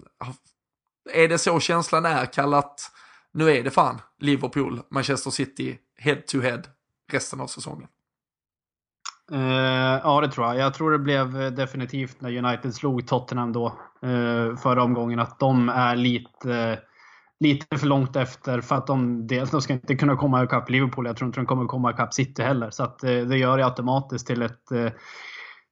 [1.13, 2.91] är det så känslan är, kallat
[3.33, 6.61] nu är det fan Liverpool, Manchester City, head to head
[7.13, 7.87] resten av säsongen?
[9.31, 10.57] Uh, ja, det tror jag.
[10.57, 15.69] Jag tror det blev definitivt när United slog Tottenham då uh, förra omgången att de
[15.69, 16.77] är lite, uh,
[17.39, 21.05] lite för långt efter för att de dels de ska inte kunna komma ikapp Liverpool.
[21.05, 22.69] Jag tror inte de kommer komma ikapp City heller.
[22.69, 24.63] Så att, eh, det gör det automatiskt till ett,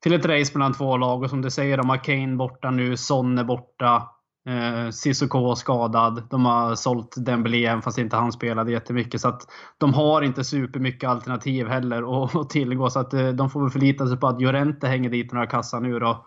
[0.04, 1.24] till ett race mellan två lag.
[1.24, 4.10] Och som du säger, de har Kane borta nu, Son är borta.
[4.48, 6.24] Eh, Cissoko var skadad.
[6.30, 9.22] De har sålt Dembélé även fast inte han spelade jättemycket.
[9.22, 9.41] Så att
[9.78, 12.89] de har inte supermycket alternativ heller att tillgå.
[12.89, 15.80] Så att eh, de får väl förlita sig på att Llorente hänger dit några kassar
[15.80, 16.26] nu då.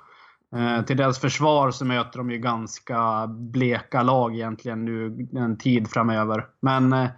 [0.56, 5.88] Eh, till deras försvar så möter de ju ganska bleka lag egentligen nu en tid
[5.90, 6.46] framöver.
[6.62, 7.08] Men eh,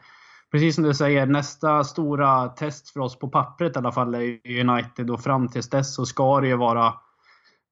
[0.53, 4.61] precis som du säger, nästa stora test för oss på pappret i alla fall är
[4.61, 6.95] United och fram tills dess så ska det ju vara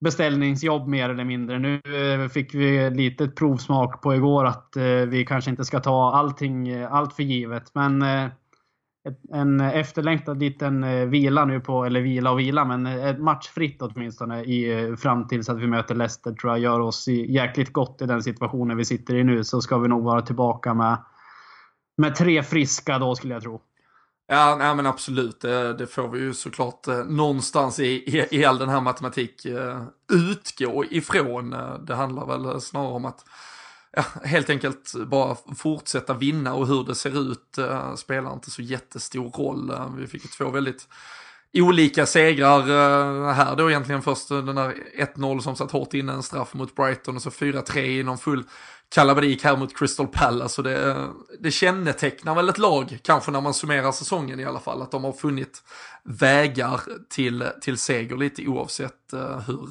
[0.00, 1.58] beställningsjobb mer eller mindre.
[1.58, 6.12] Nu eh, fick vi lite provsmak på igår att eh, vi kanske inte ska ta
[6.12, 7.70] allting eh, allt för givet.
[7.74, 8.04] Men
[9.32, 14.94] en efterlängtad liten vila nu på, eller vila och vila, men ett matchfritt åtminstone i,
[14.96, 18.76] fram tills att vi möter Leicester tror jag gör oss jäkligt gott i den situationen
[18.76, 19.44] vi sitter i nu.
[19.44, 20.96] Så ska vi nog vara tillbaka med,
[21.96, 23.60] med tre friska då skulle jag tro.
[24.32, 25.40] Ja, nej, men absolut.
[25.40, 29.44] Det, det, får vi ju såklart eh, någonstans i, i, i all den här matematik
[29.44, 31.52] eh, utgå ifrån.
[31.52, 33.24] Eh, det handlar väl snarare om att
[33.96, 38.62] ja, helt enkelt bara fortsätta vinna och hur det ser ut eh, spelar inte så
[38.62, 39.70] jättestor roll.
[39.70, 40.88] Eh, vi fick ju två väldigt
[41.54, 46.22] olika segrar eh, här då egentligen först den där 1-0 som satt hårt inne en
[46.22, 48.44] straff mot Brighton och så 4-3 i någon full
[48.90, 50.60] kalabalik här mot Crystal Palace.
[50.60, 51.08] Och det,
[51.40, 55.04] det kännetecknar väl ett lag, kanske när man summerar säsongen i alla fall, att de
[55.04, 55.62] har funnit
[56.02, 59.68] vägar till, till seger lite oavsett eh, hur,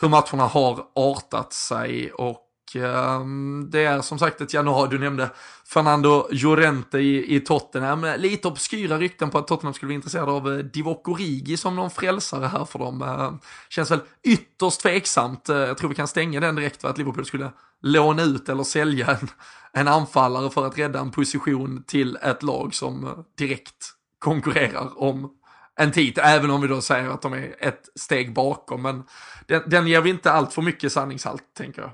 [0.00, 2.12] hur matcherna har artat sig.
[2.12, 2.43] Och
[2.76, 5.30] Ehm, det är som sagt ett januari, du nämnde
[5.66, 8.06] Fernando Llorente i, i Tottenham.
[8.16, 11.90] Lite obskyra rykten på att Tottenham skulle vara intresserade av eh, Divock Origi som någon
[11.90, 13.02] frälsare här för dem.
[13.02, 15.48] Ehm, känns väl ytterst tveksamt.
[15.48, 17.52] Eh, jag tror vi kan stänga den direkt för att Liverpool skulle
[17.82, 19.28] låna ut eller sälja en,
[19.72, 25.30] en anfallare för att rädda en position till ett lag som eh, direkt konkurrerar om
[25.76, 28.82] en titel, även om vi då säger att de är ett steg bakom.
[28.82, 29.04] Men
[29.46, 31.90] den, den ger vi inte allt för mycket sanningshalt, tänker jag.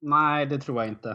[0.00, 1.10] Nej, det tror jag inte.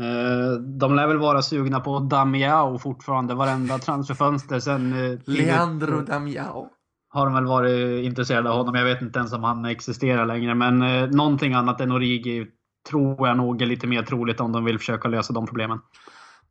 [0.00, 5.12] Eh, de lär väl vara sugna på Damiao fortfarande, varenda transferfönster sen...
[5.12, 6.68] Eh, Leandro Damiao.
[7.10, 8.74] Har de väl varit intresserade av honom.
[8.74, 10.54] Jag vet inte ens om han existerar längre.
[10.54, 12.46] Men eh, någonting annat än Origi
[12.90, 15.80] tror jag nog är lite mer troligt om de vill försöka lösa de problemen.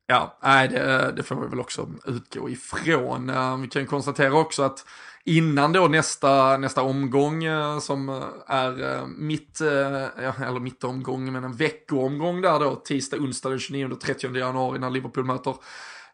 [0.08, 3.32] Ja, nej, det, det får vi väl också utgå ifrån.
[3.62, 4.86] Vi kan konstatera också att
[5.28, 11.44] innan då nästa, nästa omgång eh, som eh, är eh, mitt, eller mitt omgång, men
[11.44, 15.56] en veckoomgång där då, tisdag, onsdag den 29 och 30 januari när Liverpool möter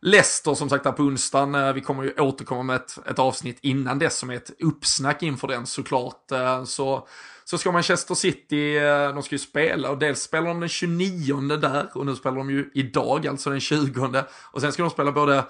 [0.02, 1.76] Leicester som sagt där på onsdagen.
[1.76, 5.48] Vi kommer ju återkomma med ett, ett avsnitt innan dess som är ett uppsnack inför
[5.48, 6.32] den såklart.
[6.66, 7.08] Så,
[7.44, 8.80] så ska Manchester City,
[9.14, 12.50] de ska ju spela och dels spelar de den 29 där och nu spelar de
[12.50, 14.24] ju idag, alltså den 20.
[14.32, 15.44] Och sen ska de spela både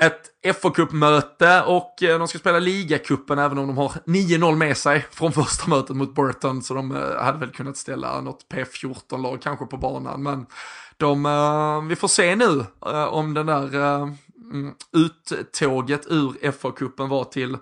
[0.00, 4.76] ett fa möte och eh, de ska spela ligacupen även om de har 9-0 med
[4.76, 9.42] sig från första mötet mot Burton så de eh, hade väl kunnat ställa något P14-lag
[9.42, 10.46] kanske på banan men
[10.96, 12.64] de, eh, vi får se nu
[13.10, 13.74] om den där
[14.52, 17.56] mm, uttåget ur FA-cupen var till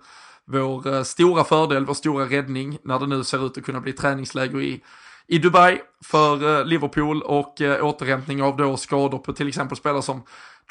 [0.44, 4.60] vår stora fördel, vår stora räddning när det nu ser ut att kunna bli träningsläger
[4.60, 4.82] i
[5.26, 10.22] i Dubai för Liverpool och återhämtning av då skador på till exempel spelare som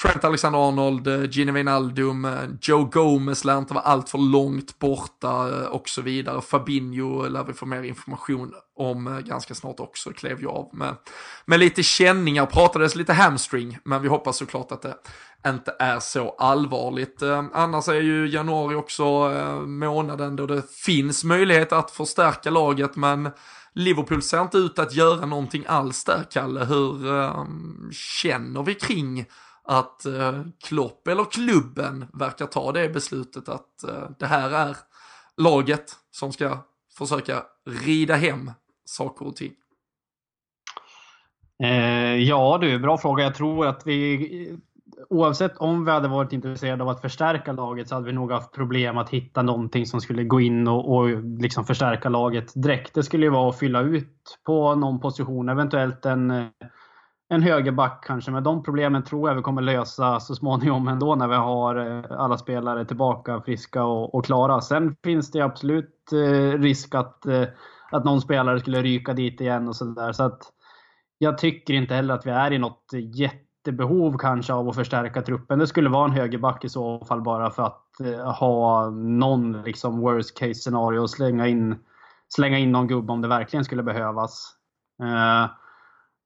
[0.02, 5.50] Trent Alexander-Arnold, eh, Gini Wijnaldum, eh, Joe Gomez lär inte vara allt för långt borta
[5.50, 6.42] eh, och så vidare.
[6.42, 10.96] Fabinho lär vi få mer information om eh, ganska snart också, klev ju av med,
[11.46, 14.96] med lite känningar, pratades lite hamstring, men vi hoppas såklart att det
[15.48, 17.22] inte är så allvarligt.
[17.54, 19.30] Annars är ju januari också
[19.66, 23.30] månaden då det finns möjlighet att förstärka laget, men
[23.74, 26.66] Liverpool ser inte ut att göra någonting alls där, Kalle.
[26.66, 29.26] Hur um, känner vi kring
[29.72, 34.78] att eh, Klopp eller klubben verkar ta det beslutet att eh, det här är
[35.38, 36.58] laget som ska
[36.98, 37.44] försöka
[37.86, 38.52] rida hem
[38.86, 39.52] saker och ting?
[41.64, 43.24] Eh, ja du, bra fråga.
[43.24, 44.60] Jag tror att vi
[45.10, 48.52] oavsett om vi hade varit intresserade av att förstärka laget så hade vi nog haft
[48.52, 52.94] problem att hitta någonting som skulle gå in och, och liksom förstärka laget direkt.
[52.94, 56.46] Det skulle ju vara att fylla ut på någon position, eventuellt en eh,
[57.32, 61.28] en högerback kanske, men de problemen tror jag vi kommer lösa så småningom ändå när
[61.28, 64.62] vi har eh, alla spelare tillbaka friska och, och klara.
[64.62, 67.44] Sen finns det absolut eh, risk att, eh,
[67.92, 70.12] att någon spelare skulle ryka dit igen och sådär.
[70.12, 70.44] Så att
[71.18, 75.60] jag tycker inte heller att vi är i något jättebehov kanske av att förstärka truppen.
[75.60, 77.86] Det skulle vara en högerback i så fall bara för att
[78.40, 81.76] ha någon liksom worst case scenario och slänga in,
[82.28, 84.56] slänga in någon gubbe om det verkligen skulle behövas.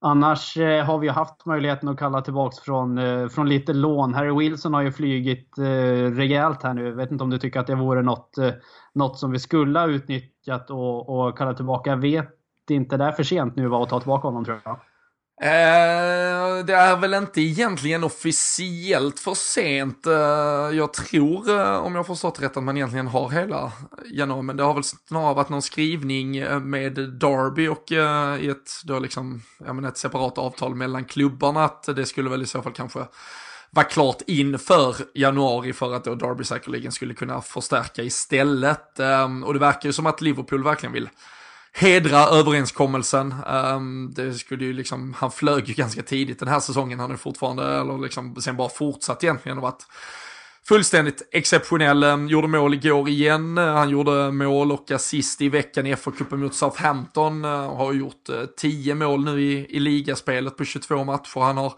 [0.06, 4.14] Annars eh, har vi haft möjligheten att kalla tillbaks från, eh, från lite lån.
[4.14, 6.86] Harry Wilson har ju flygit eh, rejält här nu.
[6.86, 8.36] Jag vet inte om du tycker att det vore något,
[8.94, 11.90] något som vi skulle ha utnyttjat och, och kalla tillbaka.
[11.90, 12.30] Jag vet
[12.70, 14.80] inte, det är för sent nu att ta tillbaka honom tror jag.
[15.42, 20.08] Eh, det är väl inte egentligen officiellt för sent.
[20.08, 20.14] Eh,
[20.78, 23.72] jag tror, eh, om jag förstått rätt, att man egentligen har hela
[24.12, 27.92] januari, men det har väl snarare varit någon skrivning eh, med Derby och
[28.42, 32.42] i ett, då liksom, jag menar, ett separat avtal mellan klubbarna att det skulle väl
[32.42, 33.00] i så fall kanske
[33.70, 39.00] vara klart inför januari för att då Derby säkerligen skulle kunna förstärka istället.
[39.00, 41.10] Ehm, och det verkar ju som att Liverpool verkligen vill
[41.78, 43.36] hedra överenskommelsen.
[43.48, 47.18] Um, det skulle ju liksom, han flög ju ganska tidigt den här säsongen, han är
[47.18, 49.88] fortfarande, eller liksom sen bara fortsatt egentligen och varit
[50.68, 52.04] fullständigt exceptionell.
[52.04, 56.38] Um, gjorde mål igår igen, uh, han gjorde mål och assist i veckan i FA-cupen
[56.38, 57.46] mot Southampton.
[57.46, 61.40] Uh, har gjort eh, uh, 10 mål nu i, i ligaspelet på 22 matcher.
[61.40, 61.74] Han har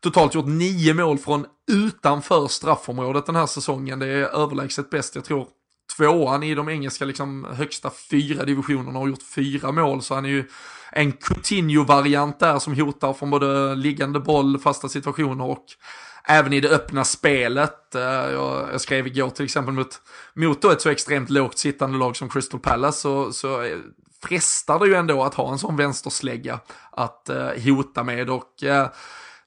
[0.00, 3.98] totalt gjort 9 mål från utanför straffområdet den här säsongen.
[3.98, 5.46] Det är överlägset bäst, jag tror
[6.00, 10.02] tvåan i de engelska liksom, högsta fyra divisionerna och gjort fyra mål.
[10.02, 10.44] Så han är ju
[10.92, 15.64] en Coutinho-variant där som hotar från både liggande boll, fasta situationer och
[16.24, 17.94] även i det öppna spelet.
[17.94, 20.00] Eh, jag, skrev igår till exempel mot,
[20.34, 23.66] mot ett så extremt lågt sittande lag som Crystal Palace så, så
[24.22, 28.86] frestar det ju ändå att ha en sån vänsterslägga att uh, hota med och uh,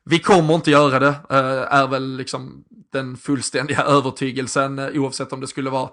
[0.06, 5.48] vi kommer inte göra det, uh, är väl liksom den fullständiga övertygelsen oavsett om det
[5.48, 5.90] skulle vara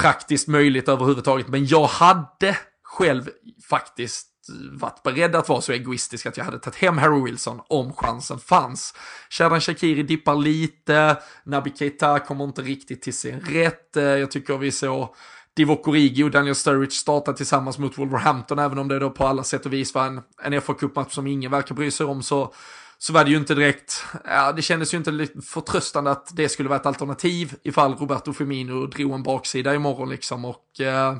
[0.00, 1.48] praktiskt möjligt överhuvudtaget.
[1.48, 3.30] Men jag hade själv
[3.68, 4.28] faktiskt
[4.72, 8.38] varit beredd att vara så egoistisk att jag hade tagit hem Harry Wilson om chansen
[8.38, 8.94] fanns.
[9.30, 13.96] Shadan Shakiri dippar lite, Nabi Keita kommer inte riktigt till sin rätt.
[13.96, 15.14] Eh, jag tycker vi såg
[15.56, 19.44] Divock Origi och Daniel Sturridge starta tillsammans mot Wolverhampton, även om det då på alla
[19.44, 22.54] sätt och vis var en, en FA-cupmatch som ingen verkar bry sig om, så
[23.02, 26.68] så var det ju inte direkt, ja det kändes ju inte förtröstande att det skulle
[26.68, 31.16] vara ett alternativ ifall Roberto Firmino drog en baksida imorgon liksom och eh,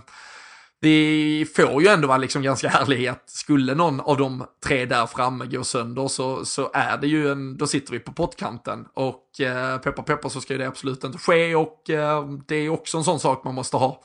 [0.80, 3.22] det får ju ändå vara liksom ganska härlighet.
[3.26, 7.56] Skulle någon av de tre där framme gå sönder så, så är det ju en,
[7.56, 8.86] då sitter vi på pottkanten.
[8.94, 12.68] Och eh, peppar peppar så ska ju det absolut inte ske och eh, det är
[12.68, 14.02] också en sån sak man måste ha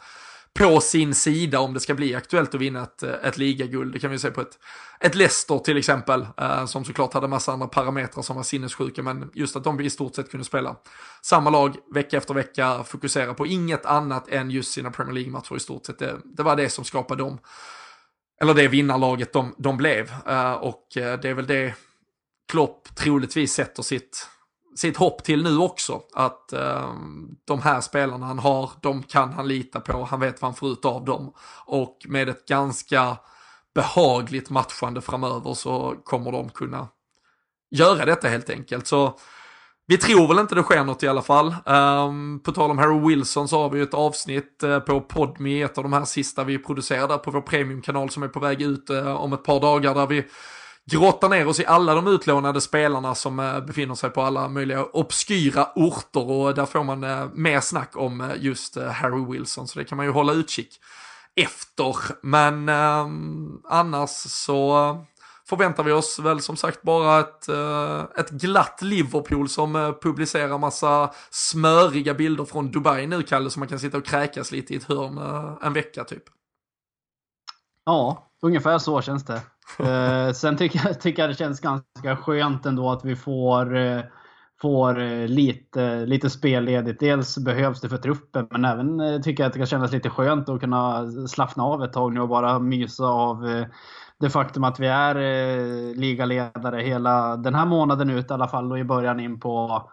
[0.58, 3.94] på sin sida om det ska bli aktuellt att vinna ett, eh, ett ligaguld.
[3.94, 4.60] Det kan vi se på ett,
[5.00, 9.32] ett Leicester till exempel, eh, som såklart hade massa andra parametrar som var sinnessjuka, men
[9.34, 10.76] just att de i stort sett kunde spela
[11.22, 15.60] samma lag vecka efter vecka, fokusera på inget annat än just sina Premier League-matcher i
[15.60, 16.00] stort sett.
[16.00, 17.40] Det, det, var det som skapade dem,
[18.42, 20.14] eller det vinnarlaget de, de blev.
[20.28, 21.74] Eh, och eh, det är väl det
[22.52, 24.28] Klopp troligtvis sätter sitt
[24.78, 26.02] sitt hopp till nu också.
[26.14, 26.94] Att eh,
[27.46, 30.72] de här spelarna han har, de kan han lita på, han vet vad han får
[30.72, 31.34] ut av dem.
[31.66, 33.18] Och med ett ganska
[33.76, 36.88] behagligt matchande framöver så kommer de kunna
[37.72, 38.88] göra detta helt enkelt.
[38.88, 39.20] Så
[39.88, 41.56] vi tror väl inte det sker något i alla fall.
[41.66, 45.62] Um, på tal om Harry Wilson så har vi ju ett avsnitt uh, på Podme,
[45.64, 48.90] ett av de här sista vi producerar på vår premiumkanal som är på väg ut
[48.90, 50.26] uh, om ett par dagar där vi
[50.92, 54.86] grotta ner oss i alla de utlånade spelarna som eh, befinner sig på alla möjliga
[54.86, 59.80] obskyra orter och där får man eh, mer snack om eh, just Harry Wilson så
[59.80, 60.80] det kan man ju hålla utkik
[61.36, 61.96] efter.
[62.22, 63.08] Men eh,
[63.70, 64.98] annars så
[65.50, 67.50] förväntar vi oss väl som sagt bara ett,
[68.18, 73.80] ett glatt Liverpool som publicerar massa smöriga bilder från Dubai nu, Kalle, så man kan
[73.80, 75.18] sitta och kräkas lite i ett hörn
[75.62, 76.24] en vecka typ.
[77.86, 79.42] Ja, ungefär så känns det.
[79.80, 84.02] Eh, sen tycker jag, tycker jag det känns ganska skönt ändå att vi får, eh,
[84.62, 87.00] får eh, lite, lite spelledigt.
[87.00, 90.10] Dels behövs det för truppen, men även eh, tycker jag att det kan kännas lite
[90.10, 93.66] skönt att kunna slappna av ett tag nu och bara mysa av eh,
[94.20, 98.72] det faktum att vi är eh, ligaledare hela den här månaden ut i alla fall
[98.72, 99.84] och i början in på,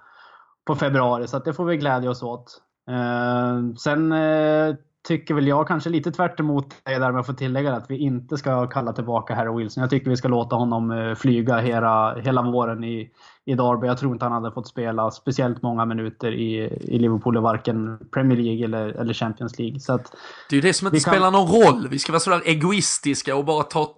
[0.66, 1.26] på februari.
[1.26, 2.60] Så det får vi glädja oss åt.
[2.90, 7.32] Eh, sen eh, tycker väl jag kanske lite tvärt emot dig där med att få
[7.32, 9.80] tillägga att vi inte ska kalla tillbaka Harry Wilson.
[9.80, 13.10] Jag tycker vi ska låta honom eh, flyga hela, hela våren i,
[13.44, 13.86] i Derby.
[13.86, 18.38] Jag tror inte han hade fått spela speciellt många minuter i, i Liverpool varken Premier
[18.38, 19.80] League eller, eller Champions League.
[19.80, 20.16] Så att
[20.50, 21.12] det är ju det som inte kan...
[21.12, 21.88] spelar någon roll.
[21.88, 23.96] Vi ska vara sådär egoistiska och bara ta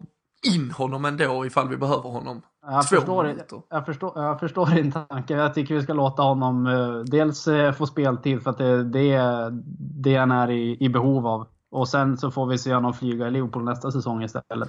[0.54, 2.42] in honom ändå ifall vi behöver honom.
[2.68, 3.34] Jag förstår,
[3.68, 5.34] jag, förstår, jag förstår din tanke.
[5.34, 8.82] Jag tycker vi ska låta honom uh, dels uh, få speltid för att det är
[8.82, 9.50] det,
[10.02, 11.46] det han är i, i behov av.
[11.70, 14.68] Och sen så får vi se honom flyga i Liverpool nästa säsong istället.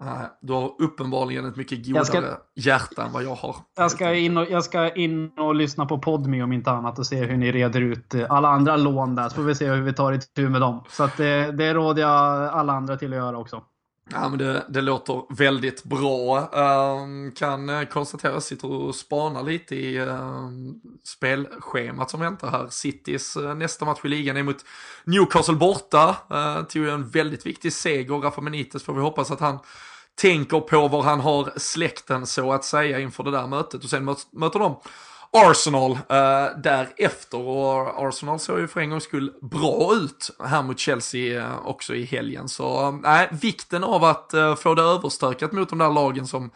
[0.00, 2.22] Nej, du har uppenbarligen ett mycket godare ska,
[2.54, 3.56] hjärta än vad jag har.
[3.76, 7.06] Jag ska, in och, jag ska in och lyssna på Podme om inte annat och
[7.06, 9.28] se hur ni reder ut eh, alla andra lån där.
[9.28, 10.84] Så får vi se hur vi tar itu med dem.
[10.88, 13.62] Så att det, det råder jag alla andra till att göra också.
[14.10, 16.50] Ja, men det, det låter väldigt bra.
[16.52, 22.66] Um, kan eh, konstatera, jag sitter och spanar lite i um, spelschemat som väntar här.
[22.70, 24.64] Citys uh, nästa match i ligan är mot
[25.04, 26.16] Newcastle borta.
[26.32, 28.14] Uh, tog en väldigt viktig seger.
[28.14, 29.58] Rafa Benitez får vi hoppas att han
[30.14, 33.84] tänker på var han har släkten så att säga inför det där mötet.
[33.84, 34.80] Och sen möter de
[35.36, 40.78] Arsenal eh, därefter och Arsenal såg ju för en gångs skull bra ut här mot
[40.78, 42.48] Chelsea eh, också i helgen.
[42.48, 46.50] Så eh, nej, vikten av att eh, få det överstökat mot de där lagen som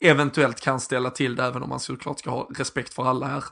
[0.00, 3.44] eventuellt kan ställa till det, även om man såklart ska ha respekt för alla här,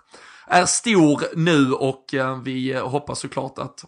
[0.46, 3.84] är stor nu och eh, vi eh, hoppas såklart att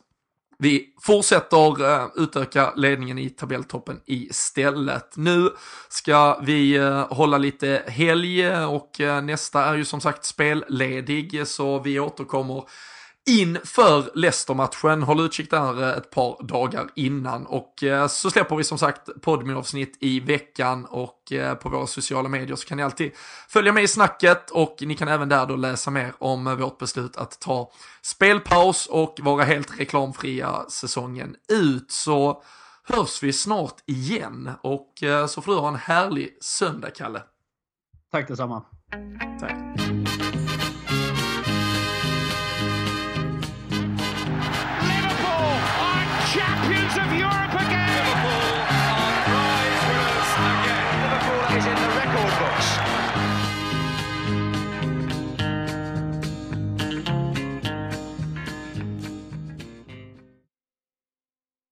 [0.58, 5.16] vi fortsätter uh, utöka ledningen i tabelltoppen istället.
[5.16, 5.50] Nu
[5.88, 11.46] ska vi uh, hålla lite helg eh, och uh, nästa är ju som sagt spelledig
[11.46, 12.64] så vi återkommer
[13.26, 15.02] inför Leicester-matchen.
[15.02, 19.08] Håll utkik där eh, ett par dagar innan och eh, så släpper vi som sagt
[19.22, 23.12] poddmin-avsnitt i veckan och eh, på våra sociala medier så kan ni alltid
[23.48, 27.16] följa med i snacket och ni kan även där då läsa mer om vårt beslut
[27.16, 27.70] att ta
[28.02, 31.90] spelpaus och vara helt reklamfria säsongen ut.
[31.90, 32.42] Så
[32.84, 34.88] hörs vi snart igen och
[35.28, 37.22] så får du ha en härlig söndag, Kalle.
[38.12, 38.62] Tack detsamma.
[39.40, 40.03] Tack.
[46.96, 47.33] of your